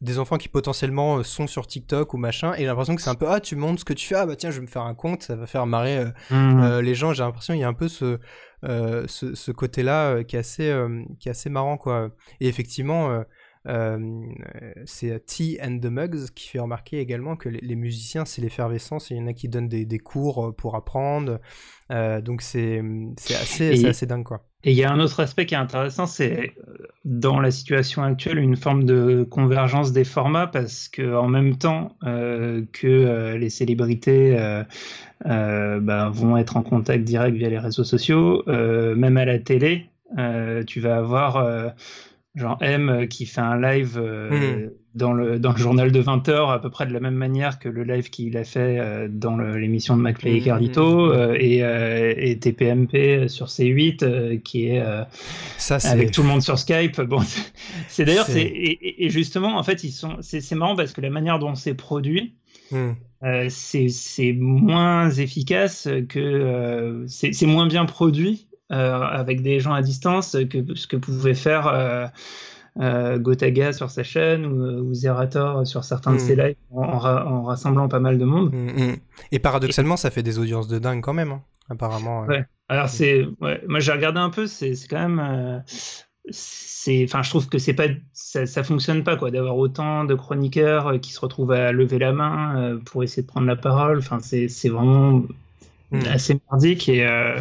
[0.01, 3.09] des enfants qui potentiellement euh, sont sur TikTok ou machin, et j'ai l'impression que c'est
[3.09, 4.69] un peu ah tu montres ce que tu fais, ah bah tiens je vais me
[4.69, 6.79] faire un compte, ça va faire marrer euh, mmh.
[6.79, 7.13] les gens.
[7.13, 8.19] J'ai l'impression qu'il y a un peu ce
[8.61, 10.75] ce, côté-là qui est assez
[11.19, 12.11] qui est assez marrant quoi.
[12.41, 13.23] Et effectivement.
[14.85, 19.09] c'est T and the Mugs qui fait remarquer également que les, musiciens, c'est l'effervescence.
[19.09, 21.39] Il y en a qui donnent des, des cours pour apprendre.
[21.89, 22.81] donc c'est
[23.29, 24.25] assez, assez dingue.
[24.25, 24.45] Quoi.
[24.65, 28.01] Et il y a un autre aspect qui est intéressant, c'est euh, dans la situation
[28.01, 33.37] actuelle une forme de convergence des formats parce que en même temps euh, que euh,
[33.37, 34.35] les célébrités
[35.23, 39.85] bah, vont être en contact direct via les réseaux sociaux, même à la télé,
[40.65, 41.73] tu vas avoir
[42.33, 46.49] genre M qui fait un live mmh dans le, dans le journal de 20 heures
[46.49, 49.37] à peu près de la même manière que le live qu'il a fait euh, dans
[49.37, 51.11] l'émission de McPlay et mmh, Carlito.
[51.11, 54.83] Euh, et, euh, et, TPMP sur C8 qui est
[55.57, 57.01] Ça, avec tout le monde sur Skype.
[57.01, 57.21] Bon,
[57.89, 61.09] c'est d'ailleurs c'est et, et, justement en fait ils sont c'est marrant parce que la
[61.09, 62.35] manière dont c'est produit
[63.49, 70.87] c'est moins efficace que c'est moins bien produit avec des gens à distance que ce
[70.87, 72.11] que pouvait faire
[72.79, 76.39] euh, Gotaga sur sa chaîne ou, Zerator sur certains de ses hmm.
[76.39, 78.53] lives en, rassemblant pas mal de monde.
[78.53, 78.95] Hmm, hmm.
[79.31, 82.25] Et paradoxalement, ça fait des audiences de dingue quand même, hein, apparemment.
[82.25, 82.45] Ouais.
[82.67, 83.25] Alors c'est,
[83.67, 85.59] moi j'ai regardé un peu, c'est quand même, euh,
[86.31, 90.15] c'est, enfin je trouve que c'est pas, ça, ça, fonctionne pas quoi, d'avoir autant de
[90.15, 93.55] chroniqueurs euh, qui se retrouvent à lever la main euh, pour essayer de prendre la
[93.55, 93.99] parole.
[93.99, 95.23] Enfin c'est vraiment
[96.03, 96.07] Hmm.
[96.07, 97.39] assez merdique et euh,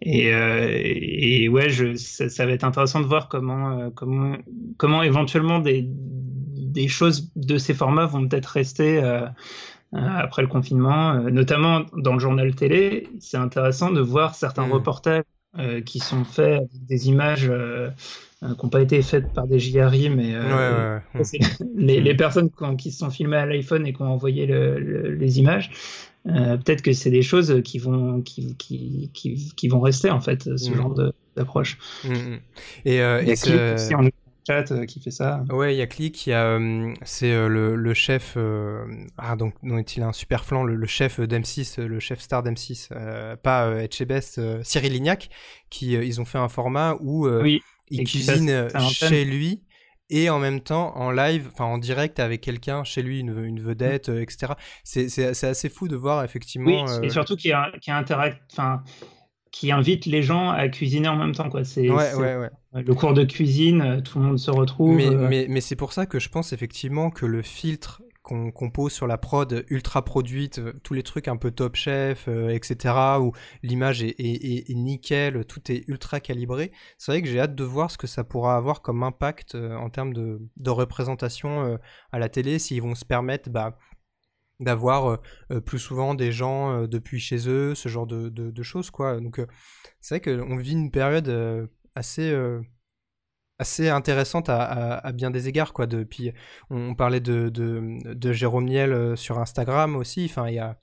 [0.00, 4.36] et, euh, et ouais je ça, ça, va être intéressant de voir comment euh, comment
[4.76, 9.02] comment éventuellement des des choses de ces formats vont peut-être rester
[9.92, 14.72] après le confinement notamment dans le journal télé c'est intéressant de voir certains hmm.
[14.72, 15.24] reportages
[15.86, 17.50] qui sont faits avec des images
[18.40, 20.98] qui n'ont pas été faites par des JRI, mais euh,
[21.76, 25.38] les, les, personnes qui, se sont filmées à l'iPhone et qui ont envoyé le, les
[25.40, 25.70] images,
[26.24, 30.44] peut-être que c'est des choses qui vont, qui, qui, qui, qui, vont rester en fait,
[30.56, 30.74] ce mm.
[30.74, 30.94] genre
[31.36, 31.78] d'approche.
[32.04, 32.40] Mm, mm.
[32.84, 35.44] Et, euh, et chat qui fait ça.
[35.50, 36.58] Ouais, il y a Click, il y a
[37.04, 38.36] c'est le, le, chef
[39.18, 43.82] ah donc dont est-il un super flanc le, chef d'M6, le chef star d'M6, pas
[43.82, 45.28] Etchebest, Cyril Lignac,
[45.70, 47.28] qui ils ont fait un format où
[47.90, 49.62] il cuisine chez lui
[50.10, 53.60] et en même temps en live, enfin en direct avec quelqu'un chez lui, une, une
[53.60, 54.18] vedette, mmh.
[54.18, 54.52] etc.
[54.84, 56.84] C'est assez fou de voir effectivement.
[56.84, 57.90] Oui, et surtout qu'il y a, qu
[58.52, 58.82] enfin
[59.50, 61.48] qui invite les gens à cuisiner en même temps.
[61.48, 61.64] Quoi.
[61.64, 62.50] C'est, ouais, ouais, ouais.
[62.74, 64.94] Le cours de cuisine, euh, tout le monde se retrouve.
[64.94, 65.26] Mais, euh.
[65.28, 69.06] mais, mais c'est pour ça que je pense effectivement que le filtre qu'on pose sur
[69.06, 74.02] la prod ultra produite, euh, tous les trucs un peu top chef, etc., où l'image
[74.02, 78.06] est, nickel, tout est ultra calibré, c'est vrai que j'ai hâte de voir ce que
[78.06, 81.78] ça pourra avoir comme impact en termes de, représentation
[82.12, 83.50] à la télé, s'ils vont se permettre...
[83.50, 83.78] Bah,
[84.60, 85.16] d'avoir euh,
[85.52, 89.20] euh, plus souvent des gens euh, depuis chez eux, ce genre de, de, choses, quoi.
[89.20, 89.40] Donc,
[90.00, 92.34] c'est vrai qu'on vit une période assez
[93.58, 95.86] assez intéressante à, à, bien des égards quoi.
[95.86, 96.32] Depuis
[96.70, 100.26] on, parlait de, de, de Jérôme Niel sur Instagram aussi.
[100.30, 100.78] Enfin il y a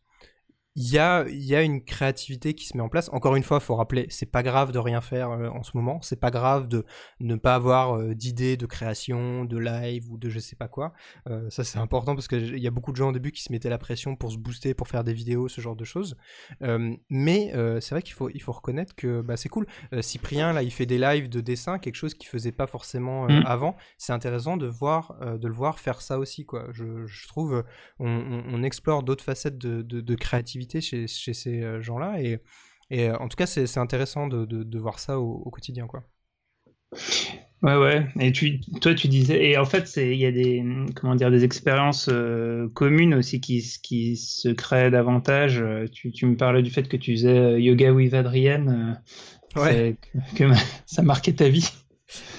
[0.78, 3.10] il y a, y a une créativité qui se met en place.
[3.14, 5.72] Encore une fois, il faut rappeler, c'est pas grave de rien faire euh, en ce
[5.74, 6.02] moment.
[6.02, 6.86] C'est pas grave de
[7.22, 10.92] ne pas avoir euh, d'idées de création, de live ou de je sais pas quoi.
[11.30, 13.54] Euh, ça, c'est important parce qu'il y a beaucoup de gens au début qui se
[13.54, 16.18] mettaient la pression pour se booster, pour faire des vidéos, ce genre de choses.
[17.10, 19.66] mais c'est vrai qu'il faut, il faut reconnaître que bah, c'est cool.
[20.02, 23.44] Cyprien, là, il fait des lives de dessin, quelque chose qu'il faisait pas forcément mm.
[23.46, 23.76] avant.
[23.98, 26.46] C'est intéressant de, voir, de le voir faire ça aussi.
[26.46, 26.68] Quoi.
[26.72, 27.64] Je, je trouve,
[28.00, 32.22] on, on, explore d'autres facettes de, de, de créativité chez, ces euh, gens-là.
[32.22, 32.40] Et,
[32.90, 35.88] et euh, en tout cas, c'est intéressant de, de, voir ça au, quotidien.
[35.88, 36.04] quoi.
[37.62, 38.08] Ouais, ouais.
[38.20, 40.64] Et tu, toi, tu disais, et en fait, il y a des,
[40.96, 45.64] comment dire, des expériences euh, communes aussi qui, qui se créent davantage.
[45.92, 49.02] Tu, tu, me parlais du fait que tu faisais yoga with Adrienne,
[49.56, 49.96] ouais.
[50.36, 50.44] que,
[50.86, 51.70] ça marquait ta vie.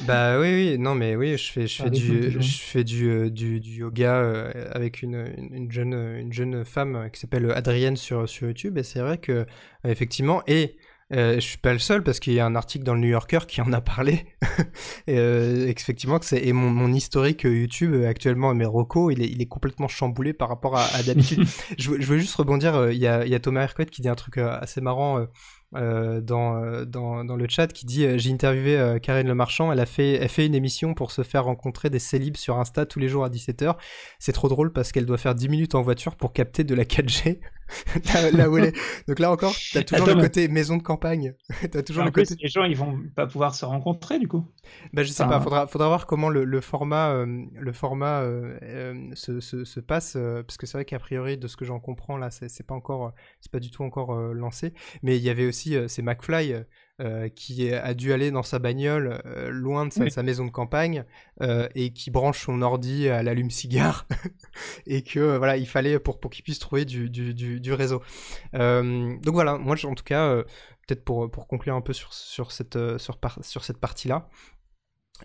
[0.02, 3.30] Bah oui, oui, non, mais oui, je fais, je fais, du, je fais du, euh,
[3.30, 8.28] du, du, yoga euh, avec une, une, jeune, une jeune femme qui s'appelle Adrienne sur,
[8.28, 9.46] sur YouTube, et c'est vrai que,
[9.84, 10.76] effectivement, et
[11.12, 13.08] euh, je suis pas le seul parce qu'il y a un article dans le New
[13.08, 14.26] Yorker qui en a parlé.
[15.06, 19.28] et, euh, effectivement, que c'est et mon, mon, historique YouTube actuellement, mes Rocco, il est,
[19.28, 21.46] il est complètement chamboulé par rapport à, à d'habitude.
[21.78, 22.90] je, je, veux juste rebondir.
[22.90, 25.24] Il y a, il y a Thomas Hercouet qui dit un truc assez marrant.
[25.74, 29.72] Euh, dans, euh, dans, dans, le chat qui dit euh, j'ai interviewé Karine Le Marchand,
[29.72, 32.86] elle a fait elle fait une émission pour se faire rencontrer des célibes sur Insta
[32.86, 33.74] tous les jours à 17h.
[34.20, 36.84] C'est trop drôle parce qu'elle doit faire 10 minutes en voiture pour capter de la
[36.84, 37.40] 4G
[38.32, 38.76] là, où elle est.
[39.08, 41.34] Donc là encore, t'as toujours le côté maison de campagne.
[41.74, 42.34] as toujours le côté...
[42.40, 44.46] les gens ils vont pas pouvoir se rencontrer du coup.
[44.92, 48.22] Bah je sais pas, faudra faudra voir comment le, le format le format
[49.14, 52.16] se, se, se, passe parce que c'est vrai qu'a priori de ce que j'en comprends
[52.16, 55.76] là c'est pas encore c'est pas du tout encore lancé mais il y avait aussi
[55.76, 56.54] euh, c'est McFly
[57.00, 61.04] euh, euh, qui a dû aller dans sa bagnole loin de sa, maison de campagne
[61.74, 64.06] et qui branche son ordi à l'allume-cigare
[64.86, 68.02] et que voilà il fallait pour, pour qu'il puisse trouver du, du, du, réseau.
[68.52, 70.42] donc voilà, moi en tout cas,
[70.86, 74.28] peut-être pour, pour conclure un peu sur, sur cette, sur, sur cette partie-là,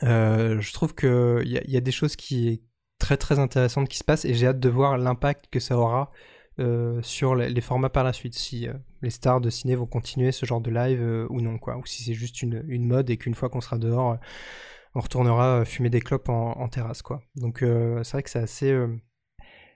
[0.02, 2.62] je trouve qu'il y, y a des choses qui est
[3.00, 6.12] très très intéressantes qui se passent et j'ai hâte de voir l'impact que ça aura
[6.60, 10.32] euh, sur les, formats par la suite, si euh, les stars de ciné vont continuer
[10.32, 13.10] ce genre de live euh, ou non, quoi, ou si c'est juste une, une, mode
[13.10, 14.18] et qu'une fois qu'on sera dehors,
[14.96, 17.22] on retournera fumer des clopes en, terrasse, quoi.
[17.36, 18.76] Donc c'est vrai que c'est assez,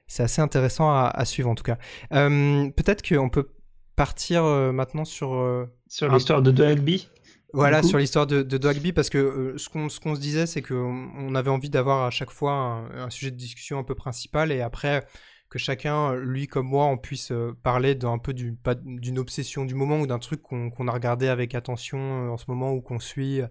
[0.07, 1.77] c'est assez intéressant à, suivre en tout cas.
[2.09, 3.49] Peut-être qu'on peut
[3.95, 7.07] partir maintenant sur sur l'histoire de Dogby.
[7.53, 11.35] Voilà, sur l'histoire de, de Dogby, parce que ce qu'on se disait, c'est qu'on on
[11.35, 14.59] avait envie d'avoir à chaque fois un, un, sujet de discussion un peu principal, et
[14.59, 15.07] après,
[15.49, 19.99] que chacun, lui comme moi, on puisse euh, parler d'un peu d'une obsession du moment
[19.99, 23.41] ou d'un truc qu'on a regardé avec attention euh, en ce moment ou qu'on suit.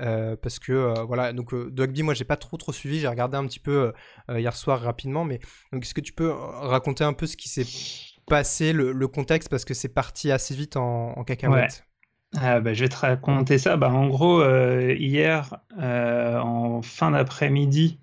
[0.00, 3.44] Euh, parce que voilà donc Dogby moi j'ai pas trop trop suivi j'ai regardé un
[3.44, 3.92] petit peu
[4.30, 5.38] hier soir rapidement mais
[5.70, 7.66] donc est-ce que tu peux raconter un peu ce qui s'est
[8.26, 9.50] passé le, contexte?
[9.50, 11.84] Parce que c'est parti assez vite en, cacahuète
[12.40, 13.76] ah, bah, je vais te raconter ça.
[13.76, 14.42] Bah, en gros,
[14.94, 18.00] hier, en fin d'après-midi,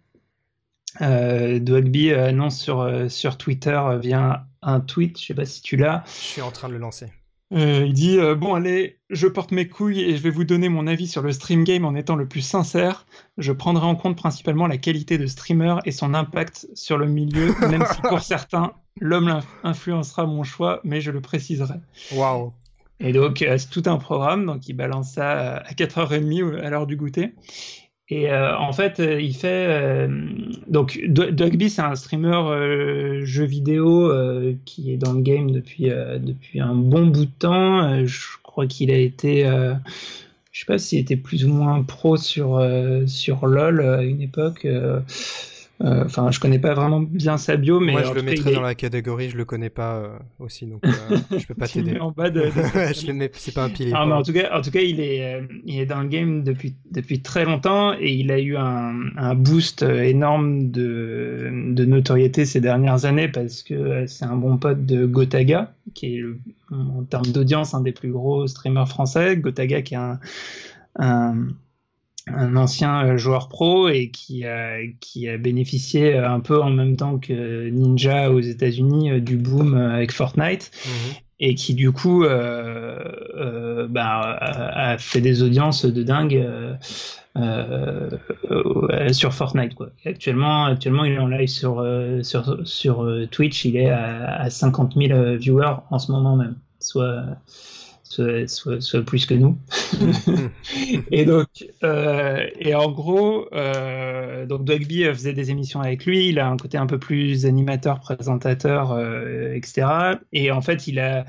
[1.01, 5.62] euh, euh, annonce sur, euh, sur Twitter euh, via un tweet, je sais pas si
[5.62, 6.03] tu l'as.
[6.05, 7.07] Je suis en train de le lancer.
[7.51, 11.07] il dit Bon, allez, je porte mes couilles et je vais vous donner mon avis
[11.07, 13.05] sur le stream game en étant le plus sincère.
[13.38, 17.55] Je prendrai en compte principalement la qualité de streamer et son impact sur le milieu,
[17.69, 21.75] même si pour certains, l'homme influencera mon choix, mais je le préciserai.
[22.13, 22.51] Waouh!
[23.01, 26.97] Et donc, c'est tout un programme, donc il balance ça à 4h30 à l'heure du
[26.97, 27.33] goûter.
[28.12, 30.08] Et euh, en fait, euh, il fait euh,
[30.67, 34.12] donc Dogby, c'est un streamer jeu vidéo
[34.65, 38.06] qui est dans le game depuis depuis un bon bout de temps.
[38.06, 39.43] je crois qu'il a été
[40.52, 42.62] je sais pas s'il était plus ou moins pro sur,
[43.06, 44.67] sur LoL à une époque.
[45.82, 48.76] Enfin, je connais pas vraiment bien sa bio, mais moi je le mettrais dans la
[48.76, 52.00] catégorie, je le connais pas euh, aussi, donc euh, je peux pas t'aider.
[52.00, 52.46] en bas de.
[52.94, 53.94] je le mets, c'est pas un pilier.
[53.96, 56.76] Ah, en tout cas, en tout cas, il est, il est dans le game depuis
[56.92, 62.60] depuis très longtemps et il a eu un, un boost énorme de, de notoriété ces
[62.60, 66.24] dernières années parce que c'est un bon pote de Gotaga, qui est
[66.72, 69.38] en termes d'audience un des plus gros streamers français.
[69.38, 70.20] Gotaga, qui est un,
[70.98, 71.36] un
[72.36, 76.70] un ancien euh, joueur pro et qui a, qui a bénéficié euh, un peu en
[76.70, 81.15] même temps que Ninja aux États-Unis euh, du boom avec Fortnite mhm.
[81.39, 86.48] et qui du coup euh, bah, a, fait des audiences de dingue
[87.38, 88.10] euh,
[89.12, 89.76] sur Fortnite.
[89.76, 89.89] Quoi.
[90.06, 91.86] Actuellement, actuellement, il est en live sur,
[92.24, 96.56] sur, sur Twitch, il est à, à 50 000 viewers en ce moment même.
[96.80, 97.24] Soit
[98.10, 99.58] soit, soit, plus que nous.
[101.12, 101.48] et donc,
[101.84, 106.30] euh, et en gros, euh, donc Dogby faisait des émissions avec lui.
[106.30, 110.17] Il a un côté un peu plus animateur, présentateur, euh, etc.
[110.34, 111.26] Et en fait, il a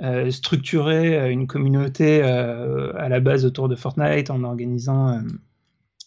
[0.00, 5.22] euh, structuré une communauté à la base autour de Fortnite en organisant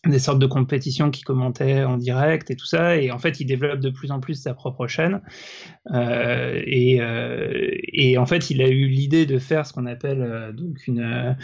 [0.05, 2.97] des sortes de compétitions qui commentaient en direct et tout ça.
[2.97, 5.21] Et en fait, il développe de plus en plus sa propre chaîne.
[5.93, 10.21] Euh, et, euh, et, en fait, il a eu l'idée de faire ce qu'on appelle
[10.23, 11.37] euh, donc une,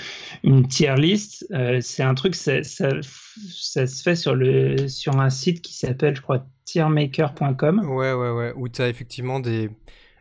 [0.43, 1.45] une tier list.
[1.81, 6.15] C'est un truc, ça, ça, ça, se fait sur, le, sur un site qui s'appelle,
[6.15, 7.81] je crois, tiermaker.com.
[7.85, 9.69] Ouais, ouais, ouais, où tu as effectivement des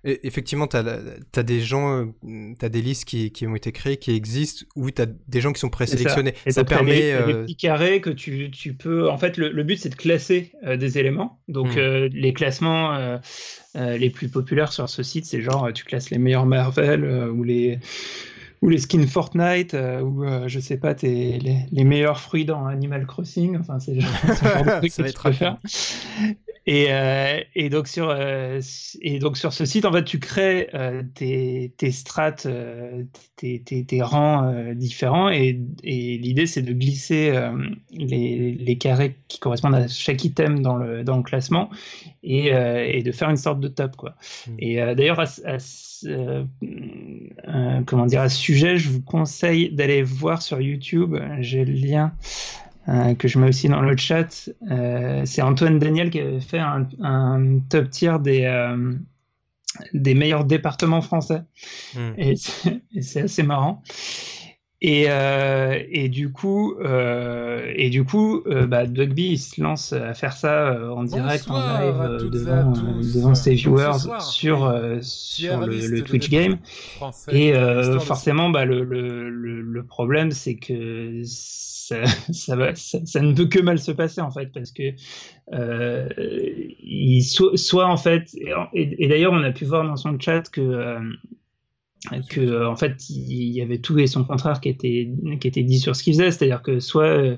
[0.06, 2.04] effectivement, tu as, des gens, euh,
[2.58, 5.40] tu as des listes qui, qui, ont été créées, qui existent, où tu as des
[5.40, 6.34] gens qui sont présélectionnés.
[6.44, 6.52] Ça.
[6.52, 6.94] ça permet.
[6.94, 7.26] Des, euh...
[7.26, 9.10] des, petits carrés que tu, tu peux.
[9.10, 11.40] En fait, le, le but, c'est de classer euh, des éléments.
[11.48, 11.78] Donc, hmm.
[11.78, 16.18] euh, les classements euh, les plus populaires sur ce site, c'est genre, tu classes les
[16.18, 17.78] meilleurs Marvel ou les
[18.62, 21.38] ou les skins Fortnite, euh, ou euh, je sais pas, les,
[21.70, 23.56] les, meilleurs fruits dans Animal Crossing.
[23.58, 25.58] Enfin, c'est le genre, de truc que tu peux faire.
[26.68, 28.60] Et, euh, et, donc sur, euh,
[29.00, 33.04] et donc sur ce site, en fait, tu crées euh, tes, tes strates, euh,
[33.36, 37.32] tes, tes, tes, rangs différents, et, et l'idée c'est de glisser
[37.92, 41.70] les, les, carrés qui correspondent à chaque item dans le, dans le classement,
[42.24, 44.16] et, et de faire une sorte de top, quoi.
[44.48, 44.54] Mmh.
[44.58, 45.58] Et d'ailleurs, à, à,
[47.86, 51.16] comment dire, à ce sujet, je vous conseille d'aller voir sur YouTube.
[51.40, 52.12] J'ai le lien.
[52.88, 54.48] Euh, que je mets aussi dans le chat.
[54.70, 58.94] Euh, c'est Antoine Daniel qui avait fait un, un top tier des, euh,
[59.92, 61.42] des meilleurs départements français.
[61.94, 62.12] Mm.
[62.18, 62.34] Et
[63.00, 63.82] c'est assez marrant.
[64.88, 69.92] Et, euh, et, du coup, euh, et du coup, euh, bah, Dugby il se lance
[69.92, 76.02] à faire ça en direct, en live, devant, devant ses viewers sur, sur le, le,
[76.02, 76.58] Twitch game.
[77.32, 77.52] Et
[77.98, 83.46] forcément, bah, le, le, le, problème, c'est que ça, ça, va, ça, ça, ne peut
[83.46, 84.94] que mal se passer en fait, parce que
[86.80, 88.36] il soit, soit, en fait,
[88.72, 91.00] et, et d'ailleurs, on a pu voir dans son chat que
[92.28, 95.62] que euh, en fait il y avait tout et son contraire qui était qui était
[95.62, 96.30] dit sur ce qu'il faisait.
[96.30, 97.36] C'est-à-dire que soit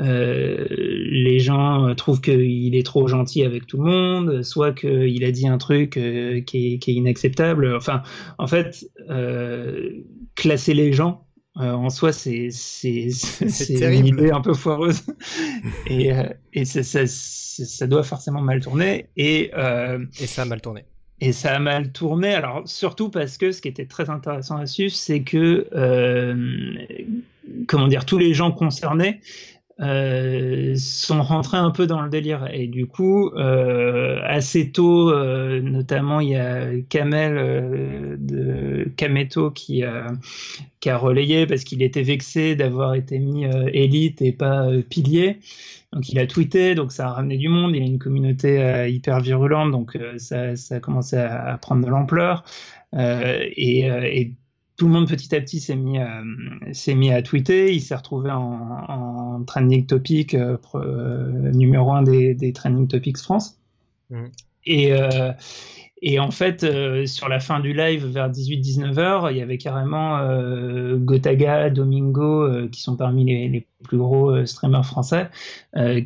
[0.00, 5.30] euh, les gens trouvent qu'il est trop gentil avec tout le monde soit qu'il a
[5.30, 7.74] dit un truc euh, qui, est, qui, est, inacceptable.
[7.74, 8.02] Enfin
[8.38, 9.90] en fait euh,
[10.34, 11.26] classer les gens
[11.58, 15.02] euh, en soi c'est c'est c'est une idée un peu foireuse.
[15.86, 16.10] Et
[16.52, 19.06] et ça, ça, ça doit forcément mal tourner.
[19.16, 19.50] Et
[20.20, 20.84] et ça a mal tourné
[21.22, 24.66] et ça a mal tourné, alors surtout parce que ce qui était très intéressant à
[24.66, 26.74] suivre, c'est que, euh,
[27.68, 29.20] comment dire, tous les gens concernés
[29.80, 32.48] euh, sont rentrés un peu dans le délire.
[32.52, 35.14] Et du coup, euh, assez tôt,
[35.60, 40.08] notamment, il y a Kamel de Kameto qui a,
[40.84, 45.38] relayé parce qu'il était vexé d'avoir été mis élite et pas pilier.
[45.92, 47.76] Donc il a tweeté, donc ça a ramené du monde.
[47.76, 51.58] Il a une communauté euh, hyper virulente, donc euh, ça, ça, a commencé à, à
[51.58, 52.44] prendre de l'ampleur.
[52.94, 54.32] Euh, et, et,
[54.76, 55.98] tout le monde petit à petit s'est mis,
[56.72, 57.72] s'est mis à tweeter.
[57.72, 63.60] Il s'est retrouvé en, en trending topic numéro un des, des trending topics France.
[64.10, 64.24] Mmh.
[64.64, 64.92] Et,
[66.04, 69.56] et en fait, euh, sur la fin du live, vers 18-19 heures, il y avait
[69.56, 75.28] carrément euh, Gotaga, Domingo, euh, qui sont parmi les, les plus gros streamers français,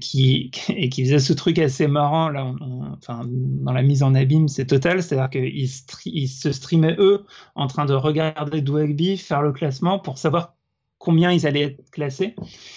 [0.01, 2.29] qui, et qui faisaient ce truc assez marrant.
[2.29, 5.03] Là, on, on, enfin, dans la mise en abîme, c'est total.
[5.03, 5.71] C'est-à-dire qu'ils
[6.05, 10.57] ils se streamaient, eux, en train de regarder Dwagby faire le classement pour savoir
[10.99, 12.35] combien ils allaient être classés.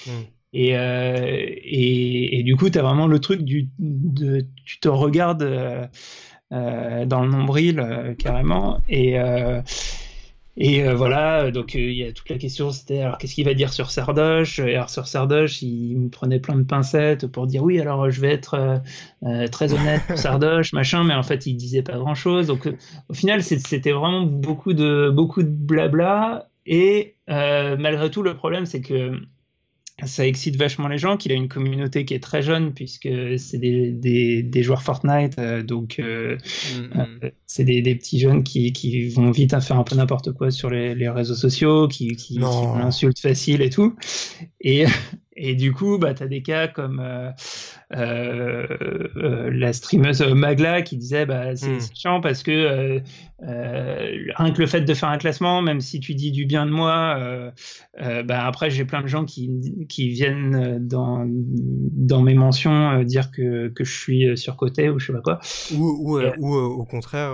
[0.07, 0.11] Mm.
[0.53, 4.87] Et, euh, et, et, du coup, tu as vraiment le truc du, de, tu te
[4.87, 5.85] regardes euh,
[6.51, 8.79] dans le nombril euh, carrément.
[8.89, 9.61] Et, euh,
[10.61, 13.45] Et euh, voilà, donc euh, il y a toute la question, c'était alors qu'est-ce qu'il
[13.45, 14.59] va dire sur Sardoche?
[14.59, 18.19] Et alors sur Sardoche, il me prenait plein de pincettes pour dire oui, alors je
[18.19, 18.81] vais être
[19.51, 22.47] très honnête pour Sardoche, machin, mais en fait il disait pas grand-chose.
[22.47, 22.69] Donc
[23.07, 26.49] au final, c'était vraiment beaucoup de beaucoup de blabla.
[26.65, 29.13] Et malgré tout, le problème, c'est que
[30.05, 33.57] ça excite vachement les gens, qu'il a une communauté qui est très jeune, puisque c'est
[33.57, 36.37] des, des, des, joueurs Fortnite, euh, donc euh,
[36.75, 37.19] mm, mm.
[37.23, 40.31] euh, c'est des, des, petits jeunes qui, qui, vont vite à faire un peu n'importe
[40.31, 43.95] quoi sur les, les, réseaux sociaux, qui, qui, qui insultent facile et tout.
[44.61, 44.85] Et,
[45.35, 47.01] et du coup, bah, tu as des cas comme
[47.91, 51.95] la streameuse Magla qui disait bah, c'est hmm.
[51.95, 53.01] chiant parce que
[53.41, 56.71] rien que le fait de faire un classement, même si tu dis du bien de
[56.71, 57.51] moi,
[57.97, 63.69] bah, après j'ai plein de gens qui, qui viennent dans, dans mes mentions dire que,
[63.69, 65.39] que je suis surcoté ou je sais pas quoi.
[65.73, 67.31] Ou, ou, ou au contraire,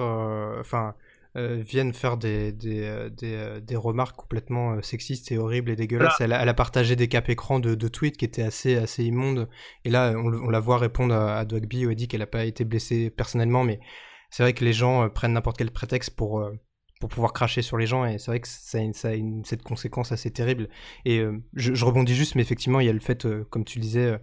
[0.60, 0.94] enfin
[1.38, 6.22] euh, viennent faire des, des, euh, euh, des, remarques complètement sexistes et horribles et dégueulasses.
[6.22, 9.50] Elle, a, partagé des cap écrans de, de tweets qui étaient assez, assez immondes.
[9.84, 12.46] Et là, on, la voit répondre à, à Dogby où elle dit qu'elle n'a pas
[12.46, 13.82] été blessée personnellement, mais
[14.30, 16.50] c'est vrai que les gens prennent n'importe quel prétexte pour,
[17.02, 19.14] pour pouvoir cracher sur les gens et c'est vrai que ça a, une, ça a
[19.14, 20.70] une, cette conséquence assez terrible.
[21.04, 21.22] Et
[21.54, 24.20] je, je, rebondis juste, mais effectivement, il y a le fait, comme tu le disais,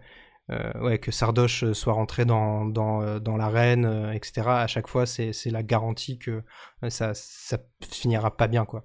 [0.48, 4.42] ouais, que Sardoche euh, soit rentré dans, dans, euh, dans l'arène, etc.
[4.46, 6.42] À chaque fois, c'est la garantie que
[6.88, 8.84] ça, ça finira pas bien, quoi.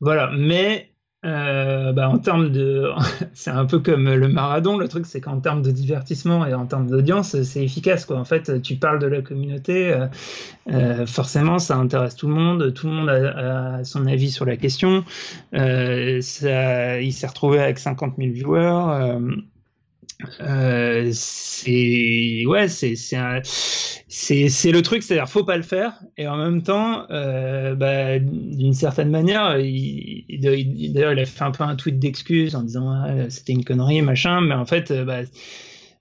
[0.00, 0.92] Voilà, mais
[1.22, 2.90] bah, en termes de.
[3.32, 6.66] c'est un peu comme le marathon, le truc, c'est qu'en termes de divertissement et en
[6.66, 8.04] termes d'audience, c'est efficace.
[8.04, 8.18] Quoi.
[8.18, 10.06] En fait, tu parles de la communauté,
[11.06, 15.04] forcément, ça intéresse tout le monde, tout le monde a, son avis sur la question.
[15.52, 19.18] ça, il s'est retrouvé avec 50 000 viewers.
[20.40, 26.00] Euh, c'est ouais c'est c'est le truc c'est-à-dire faut pas le faire.
[26.16, 30.40] Et en même temps euh, bah, d'une certaine manière il,
[30.94, 34.00] d'ailleurs il a fait un peu un tweet d'excuse en disant ah, c'était une connerie
[34.00, 34.40] machin.
[34.40, 35.20] Mais en fait euh, bah,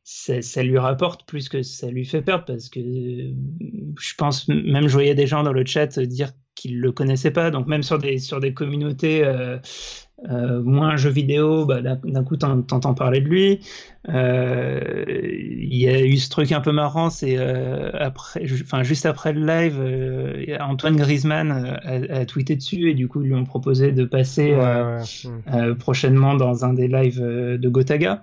[0.03, 4.93] ça, lui rapporte plus que ça lui fait perdre parce que je pense même je
[4.93, 7.51] voyais des gens dans le chat dire qu'ils le connaissaient pas.
[7.51, 9.25] Donc même sur des sur des communautés
[10.23, 13.59] euh, moins jeux vidéo, bah, d'un coup t'entends parler de lui.
[14.07, 19.05] Euh, il y a eu ce truc un peu marrant, c'est euh, après, enfin juste
[19.05, 23.35] après le live, euh, Antoine Griezmann a, a, tweeté dessus et du coup ils lui
[23.35, 24.55] ont proposé de passer
[25.79, 28.21] prochainement dans un des lives de Gotaga.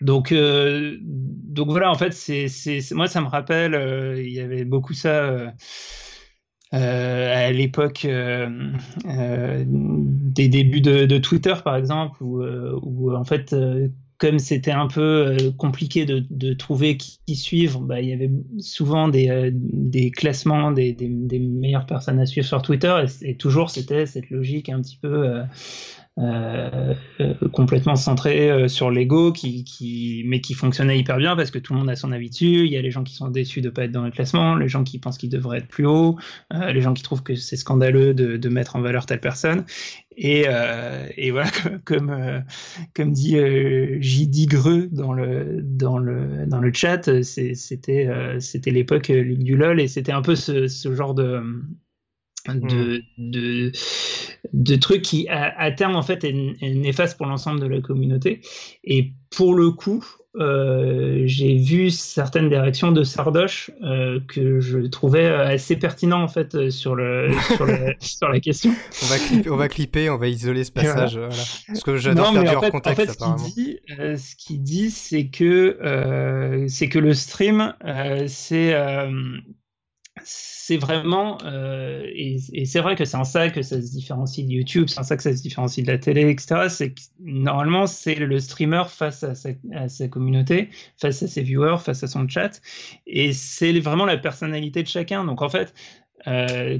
[0.00, 2.48] Donc, donc voilà, en fait, c'est,
[2.92, 5.52] moi ça me rappelle, il y avait beaucoup ça
[6.72, 8.48] à l'époque euh,
[9.06, 13.54] euh, des débuts de, Twitter, par exemple, où, en fait
[14.18, 19.50] comme c'était un peu compliqué de, trouver qui, suivre, bah, il y avait souvent des,
[19.52, 24.30] des classements des, des, meilleures personnes à suivre sur Twitter, et, et toujours c'était cette
[24.30, 25.42] logique un petit peu euh,
[26.18, 26.92] euh,
[27.54, 31.72] complètement centré euh, sur l'ego, qui, qui, mais qui fonctionnait hyper bien parce que tout
[31.72, 32.66] le monde a son avis dessus.
[32.66, 34.68] Il y a les gens qui sont déçus de pas être dans le classement, les
[34.68, 36.18] gens qui pensent qu'ils devraient être plus haut,
[36.50, 39.64] les gens qui trouvent que c'est scandaleux de, de, mettre en valeur telle personne.
[40.18, 40.44] Et,
[41.16, 41.50] et voilà,
[41.86, 42.44] comme,
[42.94, 43.36] comme dit
[44.00, 44.46] J.D.
[44.46, 48.08] Greux dans le, dans le, dans le chat, c'était
[48.38, 51.42] c'était l'époque du LOL et c'était un peu ce, ce genre de
[52.48, 53.30] de, mm.
[53.30, 53.72] de,
[54.52, 58.40] de, trucs qui, à, terme, en fait, est, néfaste pour l'ensemble de la communauté.
[58.84, 64.78] Et pour le coup, euh, j'ai vu certaines des réactions de Sardoche euh, que je
[64.78, 68.72] trouvais assez pertinent en fait sur le sur, le, sur la question.
[69.02, 71.18] On va clipper, on va clipper, on va isoler ce passage.
[71.18, 71.34] Voilà.
[71.66, 73.22] Parce que j'adore faire du hors contexte.
[73.22, 77.74] En fait, ce qu'il dit, euh, ce qu'il dit, c'est que c'est que le stream,
[78.26, 78.74] c'est
[80.24, 84.52] c'est vraiment, euh, et, c'est vrai que c'est en ça que ça se différencie de
[84.52, 86.68] YouTube, c'est en ça que ça se différencie de la télé, etc.
[86.68, 92.06] C'est normalement, c'est le streamer face à sa, communauté, face à ses viewers, face à
[92.06, 92.60] son chat,
[93.06, 95.24] et c'est vraiment la personnalité de chacun.
[95.24, 95.74] Donc en fait,
[96.26, 96.78] euh,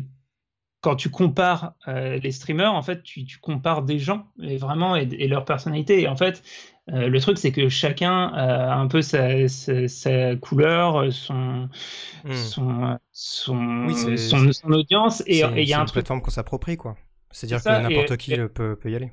[0.81, 5.29] quand tu compares euh, les streamers, en fait, tu, compares des gens et vraiment et
[5.29, 6.03] leur personnalité.
[6.03, 6.43] Et en fait,
[6.91, 11.69] euh, le truc, c'est que chacun a un peu sa, couleur, son,
[12.33, 15.95] son, son, audience, et il y a un truc.
[15.95, 16.97] plateforme qu'on s'approprie, quoi.
[17.31, 19.13] C'est-à-dire que n'importe qui peut, peut, y aller.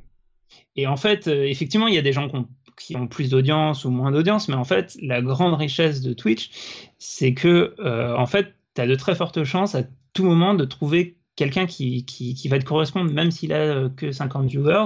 [0.75, 2.29] Et en fait, euh, effectivement, il y a des gens
[2.77, 6.49] qui ont, plus d'audience ou moins d'audience, mais en fait, la grande richesse de Twitch,
[6.97, 10.65] c'est que, euh, en fait, tu as de très fortes chances à tout moment de
[10.65, 14.85] trouver quelqu'un qui, qui, va te correspondre, même s'il a que 50 viewers,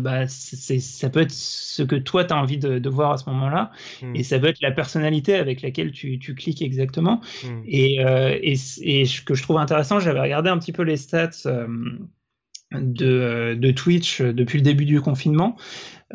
[0.00, 3.30] bah, c'est, ça peut être ce que toi, tu as envie de, voir à ce
[3.30, 3.70] moment-là.
[4.02, 4.16] Hmm.
[4.16, 7.20] Et ça peut être la personnalité avec laquelle tu, tu cliques exactement.
[7.44, 7.62] Hmm.
[7.66, 11.30] Et, et, et, ce que je trouve intéressant, j'avais regardé un petit peu les stats
[12.72, 15.56] de, de, Twitch depuis le début du confinement.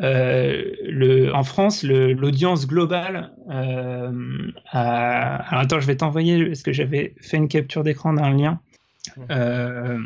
[0.00, 4.12] Euh, le, en France, l'audience globale euh,
[4.70, 8.60] Alors attends, je vais t'envoyer, parce que j'avais fait une capture d'écran d'un lien?
[9.30, 9.98] Euh,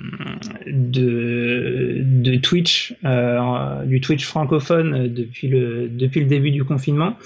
[0.66, 7.16] de, de Twitch, euh, du Twitch francophone depuis le, depuis le début du confinement.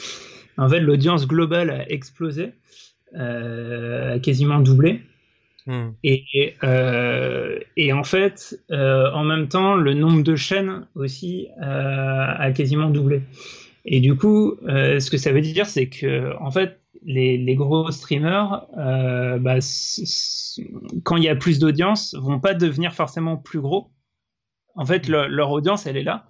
[0.58, 2.52] En fait, l'audience globale a explosé,
[3.14, 5.02] a quasiment doublé.
[5.66, 5.88] Hmm.
[6.04, 12.24] Et, euh, et, en fait, euh, en même temps, le nombre de chaînes aussi euh,
[12.38, 13.22] a quasiment doublé.
[13.84, 17.54] Et du coup, euh, ce que ça veut dire, c'est que en fait, les, les
[17.54, 19.58] gros streamers, euh, bah,
[21.04, 23.90] quand il y a plus d'audience, vont pas devenir forcément plus gros.
[24.74, 25.12] En fait, hmm.
[25.12, 26.26] leur audience, elle est là.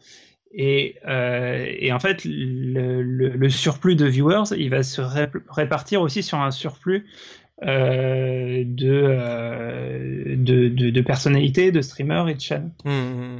[0.53, 5.03] Et, et en fait, le, le, le, surplus de viewers, il va se
[5.51, 7.05] répartir aussi sur un surplus
[7.63, 12.71] euh, de, de, de, de, personnalités, de streamers et de chaînes.
[12.85, 12.91] Mmh.
[12.91, 13.39] Euh,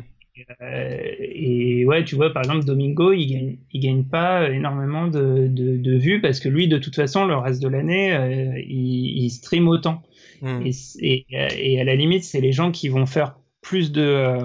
[0.61, 5.77] et ouais, tu vois, par exemple, Domingo, il gagne, il gagne pas énormément de, de,
[5.77, 9.31] de, vues parce que lui, de toute façon, le reste de l'année, euh, il, il,
[9.31, 10.03] stream autant.
[10.43, 10.67] Mmh.
[10.67, 10.71] Et,
[11.01, 11.27] et,
[11.73, 14.39] et, à la limite, c'est les gens qui vont faire plus de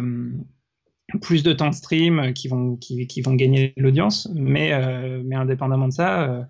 [1.20, 5.36] plus de temps de stream qui vont qui, qui vont gagner l'audience mais euh, mais
[5.36, 6.44] indépendamment de ça euh,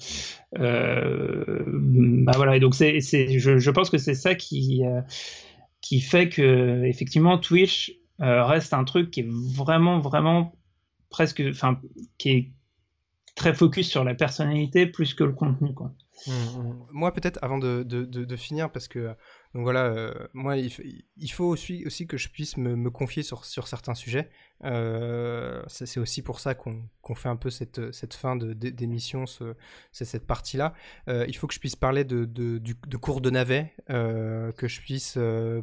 [0.59, 4.83] euh, bah voilà et donc c'est c'est je, je pense que c'est ça qui
[5.81, 10.55] qui fait que effectivement Twitch reste un truc qui est vraiment vraiment
[11.09, 11.79] presque enfin
[12.17, 12.51] qui est
[13.35, 15.93] très focus sur la personnalité plus que le contenu quoi.
[16.27, 16.85] Mmh, mmh.
[16.91, 19.07] Moi peut-être avant de, de, finir parce que
[19.55, 20.71] donc voilà moi il,
[21.17, 24.29] il, faut aussi, aussi que je puisse me, me confier sur, sur certains sujets
[24.63, 29.25] euh, c'est aussi pour ça qu'on fait un peu cette, cette fin d'émission,
[29.91, 30.73] cette partie-là.
[31.07, 32.27] Euh, il faut que je puisse parler de,
[32.97, 35.17] cours de navet, euh, que je puisse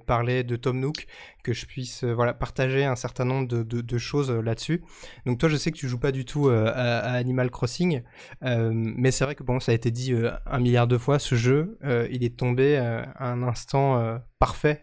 [0.07, 1.07] parler de Tom Nook,
[1.43, 2.05] que je puisse
[2.39, 4.83] partager un certain nombre de, choses là-dessus.
[5.27, 8.03] Donc toi, je sais que tu joues pas du tout à, à, Animal Crossing,
[8.43, 10.15] mais c'est vrai que bon, ça a été dit
[10.47, 11.79] un milliard de fois, ce jeu,
[12.11, 14.83] il est tombé à un instant parfait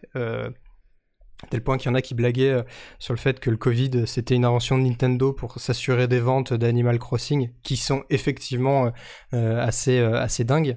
[1.50, 2.62] tel point qu'il y en a qui blaguaient euh,
[2.98, 6.52] sur le fait que le Covid c'était une invention de Nintendo pour s'assurer des ventes
[6.52, 8.90] d'Animal Crossing qui sont effectivement euh,
[9.34, 10.76] euh, assez assez dingues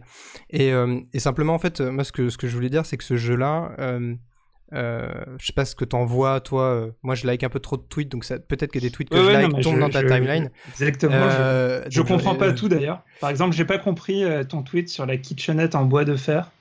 [0.49, 0.71] et,
[1.13, 3.17] et, simplement en fait moi ce que ce que je voulais dire c'est que ce
[3.17, 3.71] jeu là
[4.71, 6.89] euh, je sais pas ce que t'en vois, toi.
[7.01, 9.31] moi, je like un peu trop de tweets, donc peut-être que des tweets que je
[9.31, 10.51] like tombent dans ta timeline.
[10.69, 11.27] Exactement.
[11.27, 13.01] je, je comprends pas tout d'ailleurs.
[13.19, 16.51] Par exemple, j'ai pas compris ton tweet sur la kitchenette en bois de fer.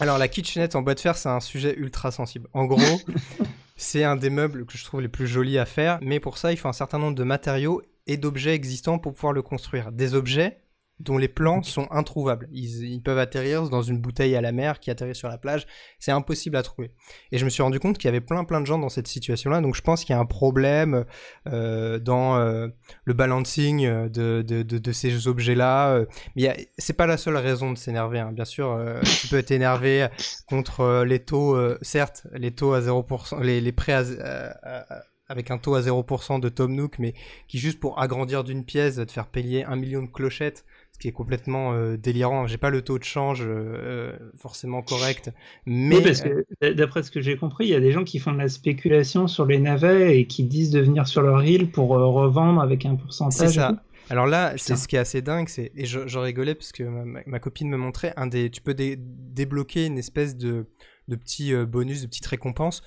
[0.00, 2.48] Alors la kitchenette en bois de fer, c'est un sujet ultra sensible.
[2.52, 3.00] En gros,
[3.76, 6.52] c'est un des meubles que je trouve les plus jolis à faire, mais pour ça,
[6.52, 9.92] il faut un certain nombre de matériaux et d'objets existants pour pouvoir le construire.
[9.92, 10.58] Des objets
[11.00, 12.48] dont les plans sont introuvables.
[12.52, 15.66] Ils, peuvent atterrir dans une bouteille à la mer qui atterrit sur la plage.
[15.98, 16.90] C'est impossible à trouver.
[17.30, 19.06] Et je me suis rendu compte qu'il y avait plein plein de gens dans cette
[19.06, 19.60] situation-là.
[19.60, 21.04] Donc je pense qu'il y a un problème
[21.46, 22.68] euh, dans euh,
[23.04, 25.90] le balancing de, de, de, ces objets-là.
[25.94, 28.18] Euh, mais c'est pas la seule raison de s'énerver.
[28.18, 28.32] Hein.
[28.32, 30.08] Bien sûr, euh, tu peux être énervé
[30.46, 35.74] contre les taux, certes, les taux à 0%, les, les prêts à, avec un taux
[35.74, 37.14] à 0% de Tom Nook, mais
[37.46, 40.64] qui juste pour agrandir d'une pièce va te faire payer un million de clochettes
[40.98, 42.46] qui est complètement euh, délirant.
[42.46, 45.30] J'ai pas le taux de change euh, euh, forcément correct,
[45.66, 48.18] mais oui, parce que d'après ce que j'ai compris, il y a des gens qui
[48.18, 51.70] font de la spéculation sur les navets et qui disent de venir sur leur île
[51.70, 53.48] pour revendre avec un pourcentage.
[53.48, 53.82] C'est ça.
[54.10, 57.38] Alors là, c'est ce qui est assez dingue, c'est et je, rigolais parce que ma,
[57.38, 60.66] copine me montrait un des, tu peux débloquer une espèce de
[61.08, 62.82] de petits bonus, de petites récompenses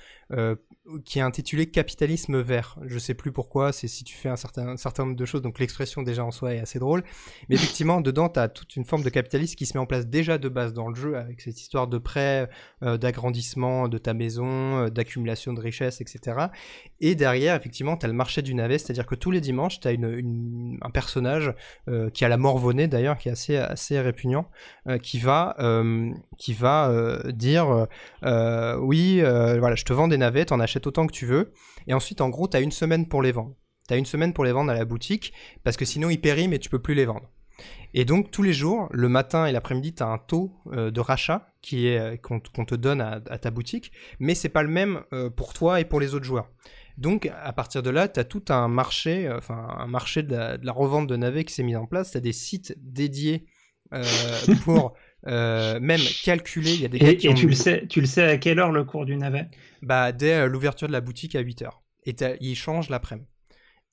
[1.06, 2.78] qui est intitulé Capitalisme vert.
[2.86, 5.60] Je sais plus pourquoi, c'est si tu fais un certain, certain nombre de choses, donc
[5.60, 7.04] l'expression déjà en soi est assez drôle.
[7.50, 10.08] Mais effectivement, dedans, tu as toute une forme de capitalisme qui se met en place
[10.08, 12.50] déjà de base dans le jeu, avec cette histoire de prêt,
[12.84, 16.48] euh, d'agrandissement de ta maison, euh, d'accumulation de richesses, etc.
[17.00, 19.88] Et derrière, effectivement, tu as le marché du navet, c'est-à-dire que tous les dimanches, tu
[19.88, 21.54] as un personnage
[21.88, 24.50] euh, qui a la morvonnée d'ailleurs, qui est assez, assez répugnant,
[25.02, 25.56] qui va,
[26.38, 27.88] qui va dire
[28.80, 31.54] oui, voilà, je te vends des navets, t'en achètes autant que tu veux.
[31.88, 33.56] Et ensuite, en gros, tu as une semaine pour les vendre.
[33.88, 36.54] Tu as une semaine pour les vendre à la boutique, parce que sinon, ils périment
[36.54, 37.30] et tu peux plus les vendre.
[37.94, 41.00] Et donc, tous les jours, le matin et l'après-midi, tu as un taux euh, de
[41.00, 45.02] rachat qui est euh, qu'on te donne à, ta boutique, mais c'est pas le même
[45.14, 46.50] euh, pour toi et pour les autres joueurs.
[46.98, 50.74] Donc, à partir de là, tu as tout un marché, enfin, un marché de la,
[50.74, 52.12] revente de navets qui s'est mis en place.
[52.12, 53.46] Tu as des sites dédiés
[54.64, 54.94] pour
[55.26, 56.74] même calculer.
[56.74, 58.38] Il y a des et, qui et ont- tu, le sais, tu le sais à
[58.38, 59.50] quelle heure le cours du navet?
[59.82, 61.82] Bah, dès euh, l'ouverture de la boutique à 8h.
[62.06, 63.28] Et ils changent l'après-midi.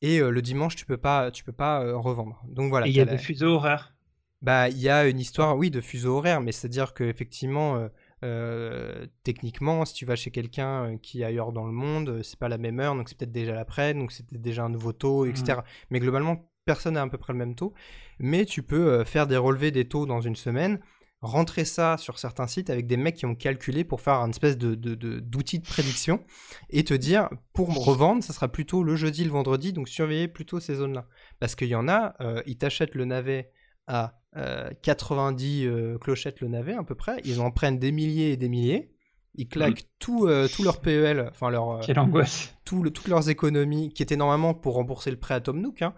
[0.03, 2.43] Et euh, le dimanche, tu peux pas, tu peux pas euh, revendre.
[2.49, 2.87] Donc voilà.
[2.87, 3.95] Et il y a la- des fuseaux horaires?
[4.41, 7.89] Bah, il y a une histoire, oui, de fuseau horaire, mais c'est-à-dire que effectivement, euh,
[8.25, 12.23] euh, techniquement, si tu vas chez quelqu'un euh, qui est ailleurs dans le monde, euh,
[12.23, 14.93] c'est pas la même heure, donc c'est peut-être déjà l'après, donc c'est déjà un nouveau
[14.93, 15.65] taux, etc.
[15.91, 17.75] Mais globalement, personne n'a à peu près le même taux.
[18.21, 20.79] Mais tu peux euh, faire des relevés des taux dans une semaine,
[21.21, 24.57] rentrer ça sur certains sites avec des mecs qui ont calculé pour faire une espèce
[24.57, 26.23] de, de- de- d'outil de prédiction
[26.71, 30.61] et te dire, pour revendre, ça sera plutôt le jeudi, le vendredi, donc surveillez plutôt
[30.61, 31.07] ces zones-là.
[31.41, 33.51] Parce qu'il y en a, euh, ils t'achètent le navet
[33.89, 38.33] à euh, 90 euh, clochettes le navet à peu près, ils en prennent des milliers
[38.33, 38.93] et des milliers,
[39.35, 42.55] ils claquent tout, euh, tout leur PEL, enfin leur, euh, Quelle angoisse.
[42.65, 45.83] tout le- toutes leurs économies, qui étaient normalement pour rembourser le prêt à Tom Nook,
[45.83, 45.95] hein,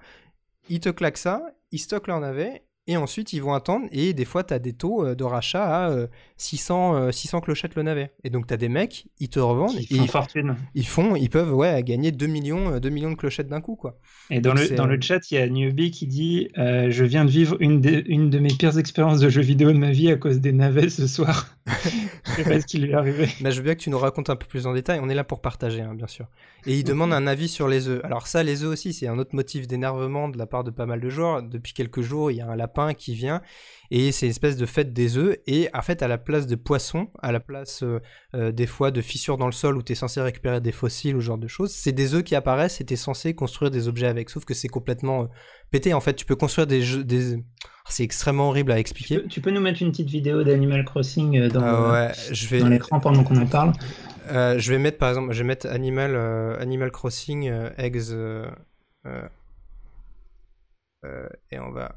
[0.70, 1.42] ils te claquent ça,
[1.72, 4.72] ils stockent leur navet, et ensuite ils vont attendre, et des fois tu as des
[4.72, 8.10] taux euh, de rachat à euh, 600, euh, 600 clochettes le navet.
[8.24, 10.56] Et donc tu as des mecs, ils te revendent, et Ils font ils, fortune.
[10.74, 13.76] ils font, ils peuvent ouais, gagner 2 millions, euh, 2 millions de clochettes d'un coup.
[13.76, 13.98] quoi.
[14.30, 17.04] Et dans le, dans euh, le chat, il y a Newbie qui dit euh, Je
[17.04, 19.90] viens de vivre une, des- une de mes pires expériences de jeux vidéo de ma
[19.92, 21.46] vie à cause des navets ce soir.
[22.24, 23.28] Je sais pas ce qui lui est arrivé.
[23.40, 24.98] Mais je veux bien que tu nous racontes un peu plus en détail.
[25.02, 26.26] On est là pour partager, hein, bien sûr.
[26.66, 28.00] Et il demande un avis sur les œufs.
[28.04, 30.86] Alors ça, les œufs aussi, c'est un autre motif d'énervement de la part de pas
[30.86, 31.42] mal de joueurs.
[31.42, 33.40] Depuis quelques jours, il y a un lapin qui vient
[33.90, 35.36] et c'est une espèce de fête des œufs.
[35.46, 38.00] Et en fait, à la place de poissons, à la place euh,
[38.34, 41.16] euh, des fois de fissures dans le sol où tu es censé récupérer des fossiles
[41.16, 43.70] ou ce genre de choses, c'est des œufs qui apparaissent et tu es censé construire
[43.70, 44.30] des objets avec.
[44.30, 45.26] Sauf que c'est complètement euh,
[45.70, 45.92] pété.
[45.92, 47.02] En fait, tu peux construire des jeux...
[47.04, 47.42] Des...
[47.88, 49.18] C'est extrêmement horrible à Tu expliquer.
[49.18, 52.46] peux, tu peux nous mettre une petite vidéo d'Animal Crossing euh, dans, Ah ouais, je
[52.46, 52.60] vais...
[52.60, 53.72] dans l'écran pendant qu'on en parle?
[54.32, 56.14] Je vais mettre par exemple, je vais mettre Animal,
[56.60, 58.12] Animal Crossing Eggs
[61.50, 61.96] et on va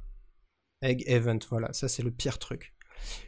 [0.83, 2.73] Egg Event, voilà, ça c'est le pire truc.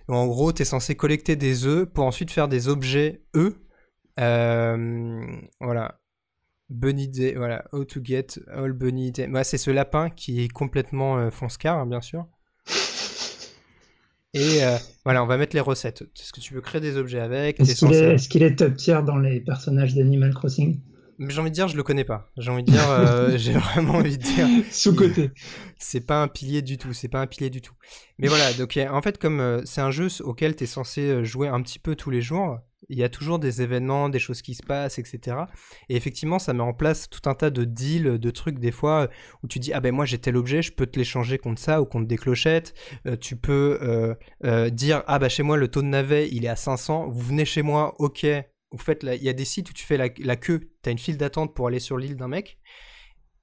[0.07, 3.55] En gros, tu es censé collecter des œufs pour ensuite faire des objets œufs.
[4.19, 5.25] Euh,
[5.59, 5.99] voilà.
[6.69, 9.27] Bunny Day, voilà, how to get all bunny day.
[9.27, 12.25] Voilà, c'est ce lapin qui est complètement euh, fonce-car, hein, bien sûr.
[14.33, 16.01] Et euh, voilà, on va mettre les recettes.
[16.01, 17.59] Est-ce que tu peux créer des objets avec?
[17.59, 20.81] Est-ce qu'il censé- est, est-ce qu'il est top tier dans les personnages d'Animal Crossing?
[21.17, 22.29] Mais j'ai envie de dire, je le connais pas.
[22.37, 25.31] J'ai envie de dire, euh, j'ai vraiment envie de dire, Sous-côté.
[25.79, 26.93] c'est pas un pilier du tout.
[26.93, 27.73] C'est pas un pilier du tout.
[28.19, 31.23] Mais voilà, donc en fait, comme euh, c'est un jeu auquel tu es censé euh,
[31.23, 32.59] jouer un petit peu tous les jours,
[32.89, 35.37] il y a toujours des événements, des choses qui se passent, etc.
[35.89, 39.09] Et effectivement, ça met en place tout un tas de deals, de trucs des fois
[39.43, 41.81] où tu dis ah ben moi j'ai tel objet, je peux te l'échanger contre ça
[41.81, 42.73] ou contre des clochettes.
[43.07, 46.45] Euh, tu peux euh, euh, dire ah bah chez moi le taux de navet il
[46.45, 47.09] est à 500.
[47.09, 48.25] Vous venez chez moi, ok.
[48.75, 51.17] Vous faites il y a des sites où tu fais la, queue, t'as une file
[51.17, 52.59] d'attente pour aller sur l'île d'un mec.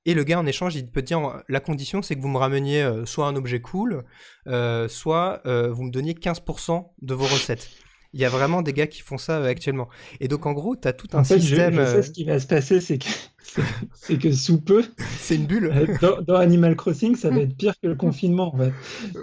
[0.05, 2.37] Et le gars en échange, il peut te dire la condition c'est que vous me
[2.37, 4.05] rameniez euh, soit un objet cool,
[4.47, 7.71] euh, soit euh, vous me donniez 15% de vos recettes.
[8.15, 9.89] Il y a vraiment des gars qui font ça euh, actuellement.
[10.21, 11.75] Et donc en gros, tu as tout un En fait, je, système.
[11.75, 13.07] je euh, sais ce qui va se passer, c'est que,
[13.95, 14.85] c'est- que sous peu,
[15.19, 15.71] c'est une bulle.
[15.75, 18.55] euh, dans, dans Animal Crossing, ça va être pire que le confinement.
[18.55, 18.73] En fait.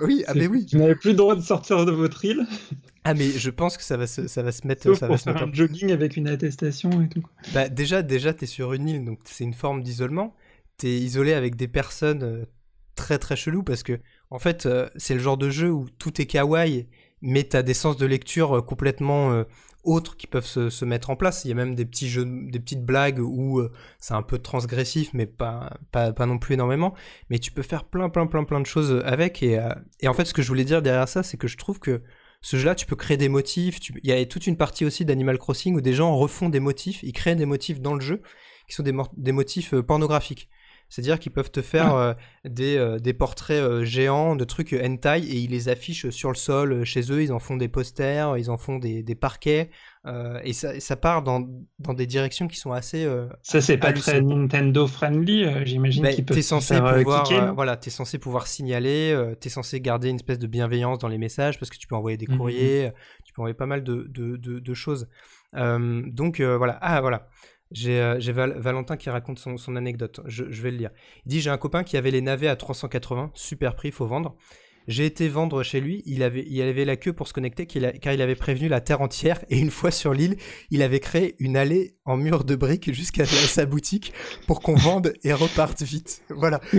[0.03, 0.65] oui, ah mais oui.
[0.71, 2.45] Vous n'avez plus le droit de sortir de votre île,
[3.03, 4.83] Ah mais je pense que ça va se, ça va se mettre.
[4.83, 7.23] sauf ça va pour se mettre faire en un jogging avec une attestation et tout.
[7.53, 10.35] Bah, déjà, déjà, t'es sur une île, donc c'est une forme d'isolement.
[10.77, 12.45] T'es isolé avec des personnes
[12.95, 13.99] très très cheloues parce que,
[14.31, 16.87] en fait, c'est le genre de jeu où tout est kawaii,
[17.22, 19.43] mais t'as des sens de lecture euh, complètement euh,
[19.84, 21.45] autres qui peuvent se, mettre en place.
[21.45, 24.38] Il y a même des petits jeux, des petites blagues où euh, c'est un peu
[24.38, 25.72] transgressif, mais pas,
[26.20, 26.93] non plus énormément.
[27.30, 29.41] Mais tu peux faire plein, plein, plein, plein de choses avec.
[29.41, 29.59] Et,
[30.05, 32.03] en fait, ce que je voulais dire derrière ça, c'est que je trouve que
[32.41, 33.80] ce jeu-là, tu peux créer des motifs.
[33.80, 36.59] tu- Il y a toute une partie aussi d'Animal Crossing où des gens refont des
[36.59, 38.22] motifs, ils créent des motifs dans le jeu
[38.67, 40.49] qui sont des, motifs pornographiques.
[40.89, 42.13] C'est-à-dire qu'ils peuvent te faire euh,
[42.45, 46.35] des, euh, des portraits euh, géants de trucs hentai et ils les affichent sur le
[46.35, 47.21] sol chez eux.
[47.21, 49.69] Ils en font des posters, ils en font des, des parquets.
[50.43, 53.07] et, ça, ça part dans, dans des directions qui sont assez.
[53.43, 54.21] Ça, c'est pas très.
[54.21, 59.49] Nintendo friendly, j'imagine peuvent t'es censé faire, pouvoir, kicker, voilà, t'es censé pouvoir signaler, t'es
[59.49, 62.27] censé garder une espèce de bienveillance dans les messages parce que tu peux envoyer des
[62.27, 62.37] Mhm.
[62.37, 62.91] courriers, euh,
[63.25, 65.07] tu peux envoyer pas mal de, de, de- de choses.
[65.53, 67.27] Donc voilà, ah voilà,
[67.72, 70.22] j'ai euh, Val- Valentin qui raconte son, son anecdote.
[70.26, 70.91] Je, je vais le lire.
[71.26, 74.36] Il dit j'ai un copain qui avait les navets à 380, super prix, faut vendre.
[74.88, 77.91] J'ai été vendre chez lui, il avait, il avait la queue pour se connecter a-
[77.91, 80.38] car il avait prévenu la terre entière et une fois sur l'île,
[80.72, 84.13] il avait créé une allée en mur de briques jusqu'à sa boutique
[84.47, 86.24] pour qu'on vende et reparte vite.
[86.32, 86.59] Voilà.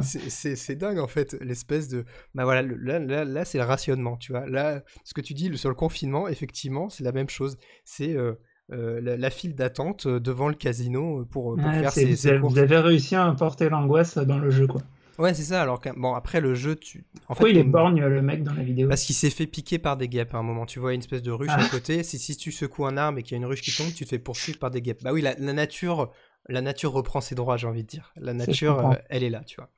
[0.00, 2.06] C'est dingue en fait, l'espèce de.
[2.34, 4.46] Bah voilà, le- là, là, là c'est le rationnement, tu vois.
[4.46, 7.58] Là, ce que tu dis sur le confinement, effectivement, c'est la même chose.
[7.84, 8.34] C'est euh,
[8.70, 12.04] euh, la, la file d'attente euh, devant le casino euh, pour, pour Ouais, faire ses,
[12.04, 14.82] vous, avez, vous avez réussi à importer l'angoisse dans le jeu, quoi.
[15.18, 15.62] Ouais, c'est ça.
[15.62, 17.04] Alors que, bon, après le jeu, tu.
[17.24, 18.88] En Pourquoi il est borgne le mec dans la vidéo?
[18.88, 20.64] Parce qu'il s'est fait piquer par des guêpes à un moment.
[20.64, 21.68] Tu vois une espèce de ruche à ah.
[21.70, 22.04] côté.
[22.04, 24.04] Si, si tu secoues un arbre et qu'il y a une ruche qui tombe, tu
[24.04, 25.02] te fais poursuivre par des guêpes.
[25.02, 26.12] Bah oui, la, nature,
[26.48, 28.12] la nature reprend ses droits, j'ai envie de dire.
[28.16, 29.70] La nature, euh, elle est là, tu vois.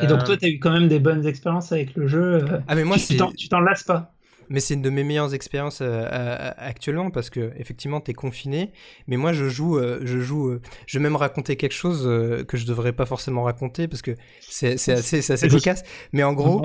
[0.00, 2.44] Et donc toi, tu as eu quand même des bonnes expériences avec le jeu.
[2.68, 4.12] Ah mais moi, tu t'en lasses pas
[4.50, 8.72] mais c'est une de mes meilleures expériences euh, euh, actuellement parce que effectivement t'es confiné.
[9.06, 12.02] Mais moi je joue, euh, je joue, je vais même raconter quelque chose
[12.46, 15.82] que je devrais pas forcément raconter parce que c'est assez, c'est assez cocasse.
[16.12, 16.62] Mais en gros,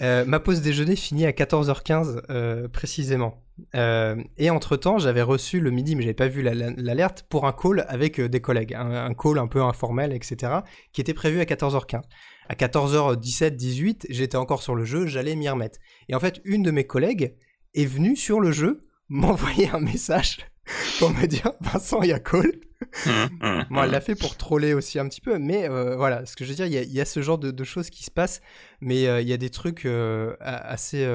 [0.00, 3.42] ma pause déjeuner finit à 14h15 précisément.
[3.74, 7.84] et entre temps, j'avais reçu le midi, mais j'avais pas vu l'alerte pour un call
[7.88, 10.52] avec des collègues, un, un, call un peu informel, etc.,
[10.92, 12.02] qui était prévu à 14h15
[12.48, 15.78] à 14h17, 18, j'étais encore sur le jeu, j'allais m'y remettre.
[16.08, 17.36] Et en fait, une de mes collègues
[17.74, 20.38] est venue sur le jeu m'envoyer un message
[20.98, 22.52] pour me dire Vincent, il y a call.
[23.70, 26.44] Moi, elle l'a fait pour troller aussi un petit peu, mais euh, voilà, ce que
[26.44, 28.40] je veux dire, il y, a ce genre de, choses qui se passent,
[28.80, 31.06] mais euh, il y a des trucs euh, assez,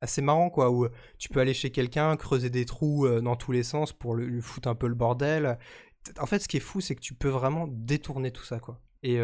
[0.00, 0.88] assez marrants, quoi, où
[1.18, 4.68] tu peux aller chez quelqu'un, creuser des trous dans tous les sens pour lui foutre
[4.68, 5.58] un peu le bordel.
[6.18, 8.80] En fait, ce qui est fou, c'est que tu peux vraiment détourner tout ça, quoi.
[9.02, 9.18] Et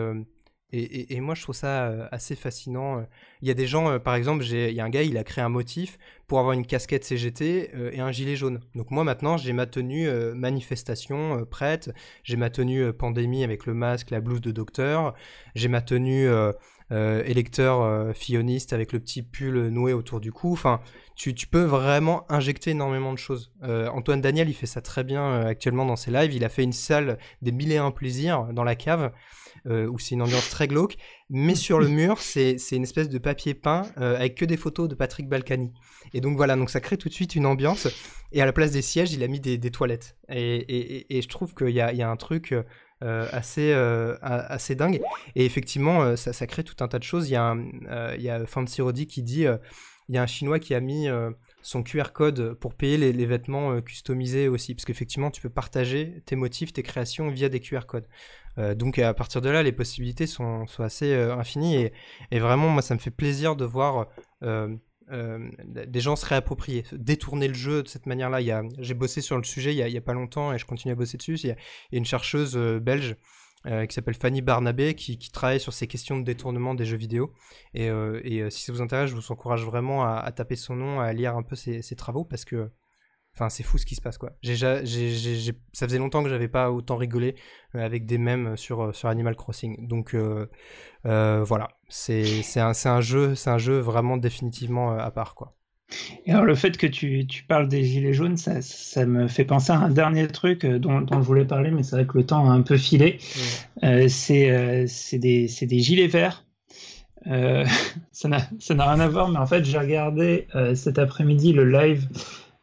[0.74, 2.98] et, moi, je trouve ça euh, assez fascinant.
[2.98, 3.02] Euh.
[3.42, 5.24] Il y a des gens, euh, par exemple, il y a un gars, il a
[5.24, 8.60] créé un motif pour avoir une casquette CGT et un gilet jaune.
[8.74, 11.90] Donc moi, maintenant, j'ai ma tenue manifestation prête.
[12.24, 15.12] J'ai ma tenue pandémie avec le masque, la blouse de docteur.
[15.54, 16.30] J'ai ma tenue
[16.90, 20.52] électeur filloniste avec le petit pull noué autour du cou.
[20.52, 20.80] Enfin,
[21.16, 23.52] tu, peux vraiment injecter énormément de choses.
[23.62, 26.32] Antoine Daniel, il fait ça très bien actuellement dans ses lives.
[26.32, 29.12] Il a fait une salle des mille et un plaisirs dans la cave.
[29.68, 30.96] Euh, où c'est une ambiance très glauque.
[31.30, 34.88] Mais sur le mur, c'est une espèce de papier peint euh, avec que des photos
[34.88, 35.72] de Patrick Balkany.
[36.14, 37.86] Et donc voilà, donc ça crée tout de suite une ambiance.
[38.32, 40.16] Et à la place des sièges, il a mis des, toilettes.
[40.28, 42.52] Et, et, je trouve qu'il y a, y a, un truc
[43.04, 43.72] euh, assez,
[44.22, 45.00] assez dingue.
[45.36, 47.28] Et effectivement, ça, ça, crée tout un tas de choses.
[47.28, 49.44] Il y a, a Fancy Roddy qui dit
[50.08, 51.06] il y a un Chinois qui a mis
[51.62, 56.20] son QR code pour payer les, les vêtements customisés aussi, parce qu'effectivement, tu peux partager
[56.26, 58.08] tes motifs, tes créations via des QR codes.
[58.58, 61.88] Euh, donc à partir de là, les possibilités sont, assez euh, infinies
[62.30, 64.08] et, vraiment, moi, ça me fait plaisir de voir
[64.42, 64.76] euh,
[65.66, 68.62] des gens se réapproprier, détourner le jeu de cette manière-là.
[68.78, 71.18] J'ai bossé sur le sujet il n'y a, pas longtemps et je continue à bosser
[71.18, 71.38] dessus.
[71.42, 71.56] Il y a,
[71.92, 73.16] une chercheuse belge
[73.64, 77.34] qui s'appelle Fanny Barnabé qui, travaille sur ces questions de détournement des jeux vidéo.
[77.74, 77.90] Et,
[78.48, 81.42] si ça vous intéresse, je vous encourage vraiment à, taper son nom, à lire un
[81.42, 82.70] peu ses travaux parce que
[83.34, 84.32] Enfin, c'est fou ce qui se passe, quoi.
[84.42, 87.34] J'ai, ça faisait longtemps que j'avais pas autant rigolé
[87.74, 89.88] euh, avec des mèmes sur, euh, sur Animal Crossing.
[89.88, 90.46] Donc, euh,
[91.04, 91.68] voilà.
[91.88, 95.56] C'est, c'est, un, c'est, un jeu, c'est un jeu vraiment définitivement à part, quoi.
[96.24, 99.44] Et alors, le fait que tu, tu parles des gilets jaunes, ça, ça, me fait
[99.44, 102.24] penser à un dernier truc dont, dont, je voulais parler, mais c'est vrai que le
[102.24, 103.18] temps a un peu filé.
[104.08, 106.46] c'est, c'est, des, c'est des gilets verts.
[107.26, 111.70] ça, n'a, ça n'a rien à voir, mais en fait, j'ai regardé cet après-midi le
[111.70, 112.08] live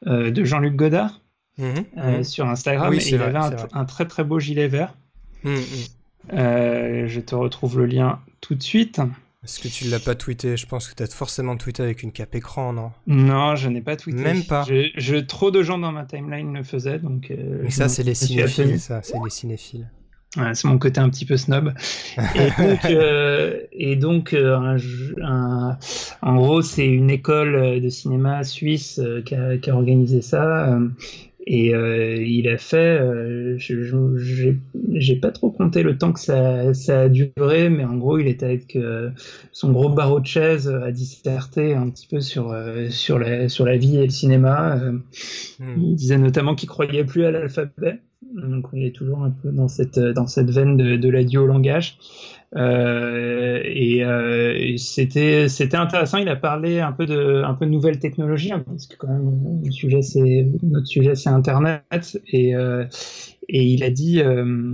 [0.08, 1.22] euh, de Jean-Luc Godard
[1.58, 2.24] mhm, euh, mhm.
[2.24, 2.94] sur Instagram.
[2.94, 3.38] et il avait
[3.74, 4.94] un, très très beau gilet vert.
[5.44, 5.62] Mhm,
[6.34, 9.02] euh, je te retrouve le lien tout de suite.
[9.44, 10.58] Est-ce que tu l'as pas tweeté?
[10.58, 12.92] Je pense que tu as forcément tweeté avec une cape écran, non?
[13.08, 14.22] Non, je n'ai pas tweeté.
[14.22, 14.66] Même pas.
[14.68, 17.32] Je, trop de gens dans ma timeline le faisaient, donc.
[17.64, 19.88] Mais ça, c'est les cinéphiles, ça, c'est les cinéphiles
[20.36, 21.74] c'est mon côté un petit peu snob.
[22.36, 24.78] Et donc, euh, et donc euh,
[25.24, 25.78] un,
[26.22, 30.74] en gros, c'est une école de cinéma suisse euh, qui, a, qui, a, organisé ça.
[30.74, 30.88] Euh,
[31.52, 33.02] et il a fait,
[33.58, 38.28] j'ai pas trop compté le temps que ça, ça, a duré, mais en gros, il
[38.28, 38.78] était avec
[39.52, 42.56] son gros barreau de chaise à disserter un petit peu sur,
[42.92, 44.76] sur, la, sur la vie et le cinéma.
[44.76, 45.74] Hmm.
[45.82, 48.00] Il disait notamment qu'il croyait plus à l'alphabet.
[48.22, 51.48] Donc on est toujours un peu dans cette, dans cette veine de, de l'adieu au
[51.48, 51.98] langage.
[52.56, 56.18] Euh, et euh, c'était c'était intéressant.
[56.18, 59.08] Il a parlé un peu de un peu de nouvelles technologies hein, parce que quand
[59.08, 62.86] même le sujet c'est notre sujet c'est Internet et euh,
[63.48, 64.74] et il a dit euh,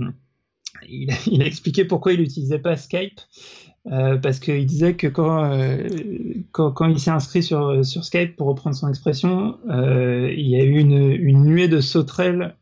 [0.88, 3.20] il, a expliqué pourquoi il n'utilisait pas Skype.
[3.92, 5.86] Euh, parce qu'il disait que quand, euh,
[6.50, 10.64] quand, il s'est inscrit sur, sur Skype, pour reprendre son expression, euh, il y a
[10.64, 12.56] eu une, une nuée de sauterelles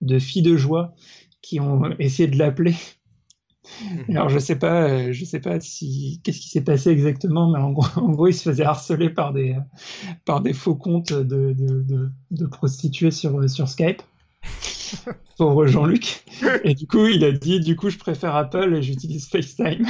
[0.00, 0.94] de filles de joie
[1.42, 2.74] qui ont essayé de l'appeler.
[3.82, 4.16] Mhm.
[4.16, 7.58] Alors je sais pas, euh, je sais pas si qu'est-ce qui s'est passé exactement, mais
[7.58, 9.56] en gros, en gros, il se faisait harceler par des
[10.24, 14.02] par des faux comptes de, de, de, prostituées sur sur Skype.
[15.38, 16.22] Pour Jean-Luc.
[16.62, 19.86] Et du coup, il a dit, du coup, je préfère Apple et j'utilise FaceTime.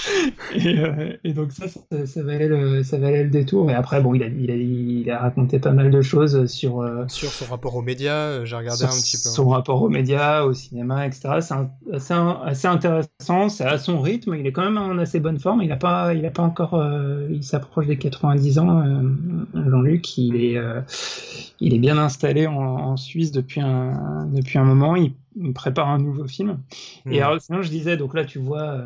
[0.56, 3.70] Euh, et, donc ça, ça, valait le, ça valait le détour.
[3.70, 6.80] Et après, bon, il a, il a, il a raconté pas mal de choses sur...
[6.80, 9.28] Euh, sur son rapport aux médias, euh, j'ai regardé un petit peu.
[9.28, 11.38] Son rapport aux médias, au cinéma, etc.
[11.40, 11.54] C'est
[11.94, 15.62] assez, assez, intéressant, c'est à son rythme, il est quand même en assez bonne forme.
[15.62, 16.82] Il n'a pas, il a pas encore...
[17.30, 18.84] il s'approche des 90 ans,
[19.54, 20.18] Jean-Luc.
[20.18, 20.60] Il, est
[21.60, 24.96] il est bien installé en, Suisse depuis un, depuis un moment.
[24.96, 25.12] Il,
[25.54, 26.58] prépare un nouveau film.
[27.06, 27.22] Et hmm.
[27.22, 28.84] alors, sinon, je disais, donc là, tu vois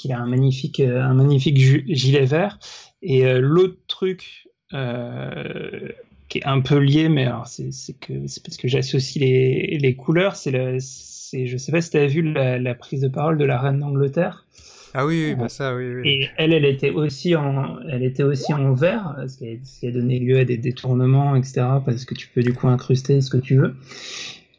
[0.00, 2.58] qu'il a un magnifique, euh, un magnifique gilet vert.
[3.02, 5.88] Et euh, l'autre truc euh,
[6.28, 10.36] qui est un peu lié, mais c'est parce que j'associe les, les couleurs.
[10.36, 13.58] C'est le, je sais pas si tu as vu la, prise de parole de la
[13.58, 14.46] reine d'Angleterre.
[14.92, 18.52] Ah oui, bah ça, oui, oui, Et elle, elle était aussi en, elle était aussi
[18.52, 21.62] en vert, qui, ce qui a donné lieu à des détournements, etc.
[21.84, 23.76] Parce que tu peux du coup incruster ce que tu veux.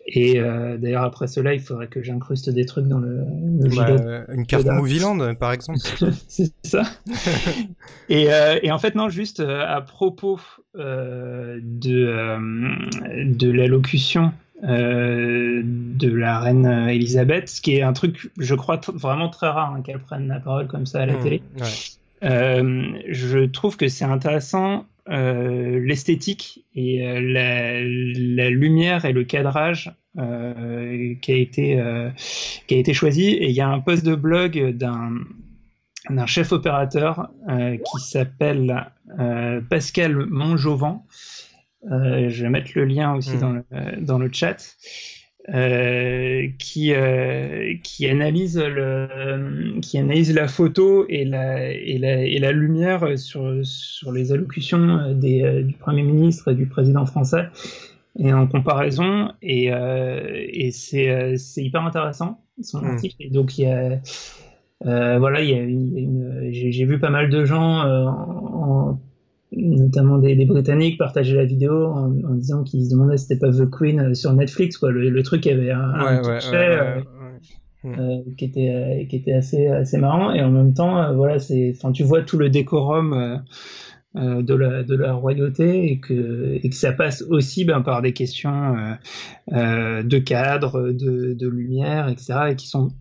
[0.08, 3.24] Et euh, d'ailleurs, après cela, il faudrait que j'incruste des trucs dans le,
[3.76, 5.80] bah, Une carte Movieland, par exemple.
[6.28, 6.84] c'est ça.
[8.10, 10.40] et, euh, et, en fait, non, juste euh, à propos
[10.76, 11.62] de,
[13.24, 14.32] de l'allocution
[14.64, 19.82] de la reine Elisabeth, ce qui est un truc, je crois, vraiment très rare hein,
[19.82, 21.42] qu'elle prenne la parole comme ça à la mmh, télé.
[22.22, 31.16] je trouve que c'est intéressant euh, l'esthétique et euh, la, lumière et le cadrage euh,
[31.22, 31.84] qui a été
[32.68, 35.14] qui a été choisi et il y a un post de blog d'un
[36.10, 38.92] d'un chef opérateur qui s'appelle
[39.70, 41.06] Pascal Montjovan.
[41.84, 43.40] je vais mettre le lien aussi mmh.
[43.40, 43.64] dans, le,
[44.02, 44.76] dans le chat.
[45.50, 52.38] Euh, qui, euh, qui, analyse le, qui analyse la photo et la, et la, et
[52.38, 57.48] la lumière sur, sur les allocutions des, du Premier ministre et du président français
[58.20, 59.32] et en comparaison.
[59.42, 62.86] Et, euh, et c'est, c'est hyper intéressant, son mmh.
[62.86, 63.16] article.
[63.20, 64.00] Et donc, il y a.
[65.18, 69.00] voilà, il y a une, j'ai, vu pas mal de gens en,
[69.52, 73.70] notamment des, Britanniques, partager la vidéo en, disant qu'ils se demandaient si c'était pas The
[73.70, 74.78] Queen euh, sur Netflix.
[74.78, 74.92] Quoi.
[74.92, 77.02] Le, truc avait un, un euh,
[77.84, 81.92] euh, qui était qui était assez assez marrant et en même temps voilà c'est enfin
[81.92, 83.42] tu vois tout le décorum
[84.14, 88.14] de la de la royauté et que et que ça passe aussi ben, par des
[88.14, 88.76] questions
[89.48, 92.92] de cadre de, de lumière etc et qui sont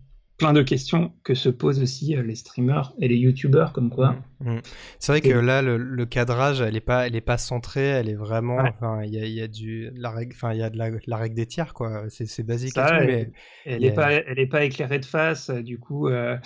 [0.40, 4.16] plein de questions que se posent aussi euh, les streamers et les youtubeurs comme quoi.
[4.40, 4.60] Mm, mm.
[4.98, 8.14] C'est vrai que là le, cadrage elle est pas elle est pas centrée, elle est
[8.14, 10.78] vraiment enfin il y a, y a, du la règle enfin il y a de
[10.78, 13.30] la, la, règle des tiers quoi, c'est basique tout, mais
[13.66, 16.38] elle est pas elle est pas éclairée de face du coup euh,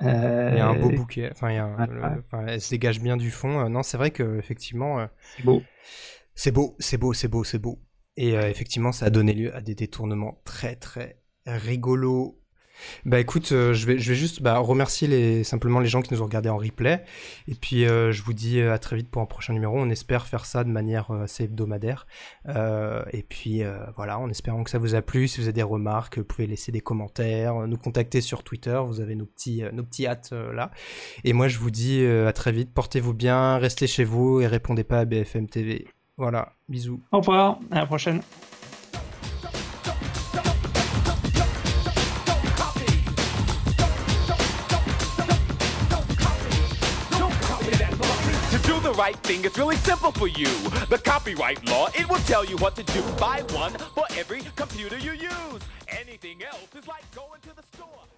[0.00, 1.76] il y a un beau bouquet enfin, il y a
[2.18, 3.68] enfin elle se dégage bien du fond.
[3.68, 5.62] non, c'est vrai que effectivement c'est beau.
[6.36, 7.82] C'est beau, c'est beau, c'est beau, c'est beau.
[8.16, 12.39] Et effectivement, ça a donné lieu à des détournements très très rigolos
[13.04, 16.48] bah écoute, euh, je, vais, juste bah, remercier simplement les gens qui nous ont regardés
[16.48, 17.04] en replay.
[17.48, 19.78] Et puis euh, je vous dis euh, à très vite pour un prochain numéro.
[19.78, 22.06] On espère faire ça de manière assez hebdomadaire.
[22.46, 23.62] et puis
[23.96, 25.28] voilà, en espérant que ça vous a plu.
[25.28, 28.80] Si vous avez des remarques, vous pouvez laisser des commentaires, nous contacter sur Twitter.
[28.84, 30.70] Vous avez nos petits, nos petits hâtes là.
[31.24, 32.72] Et moi je vous dis à très vite.
[32.72, 35.86] Portez-vous bien, restez chez vous et répondez pas à BFM TV.
[36.16, 37.02] Voilà, bisous.
[37.12, 38.20] Au revoir, à la prochaine.
[49.00, 49.42] Right thing.
[49.46, 50.52] It's really simple for you.
[50.90, 53.00] The copyright law, it will tell you what to do.
[53.18, 55.62] Buy one for every computer you use.
[55.88, 58.09] Anything else is like going to the store.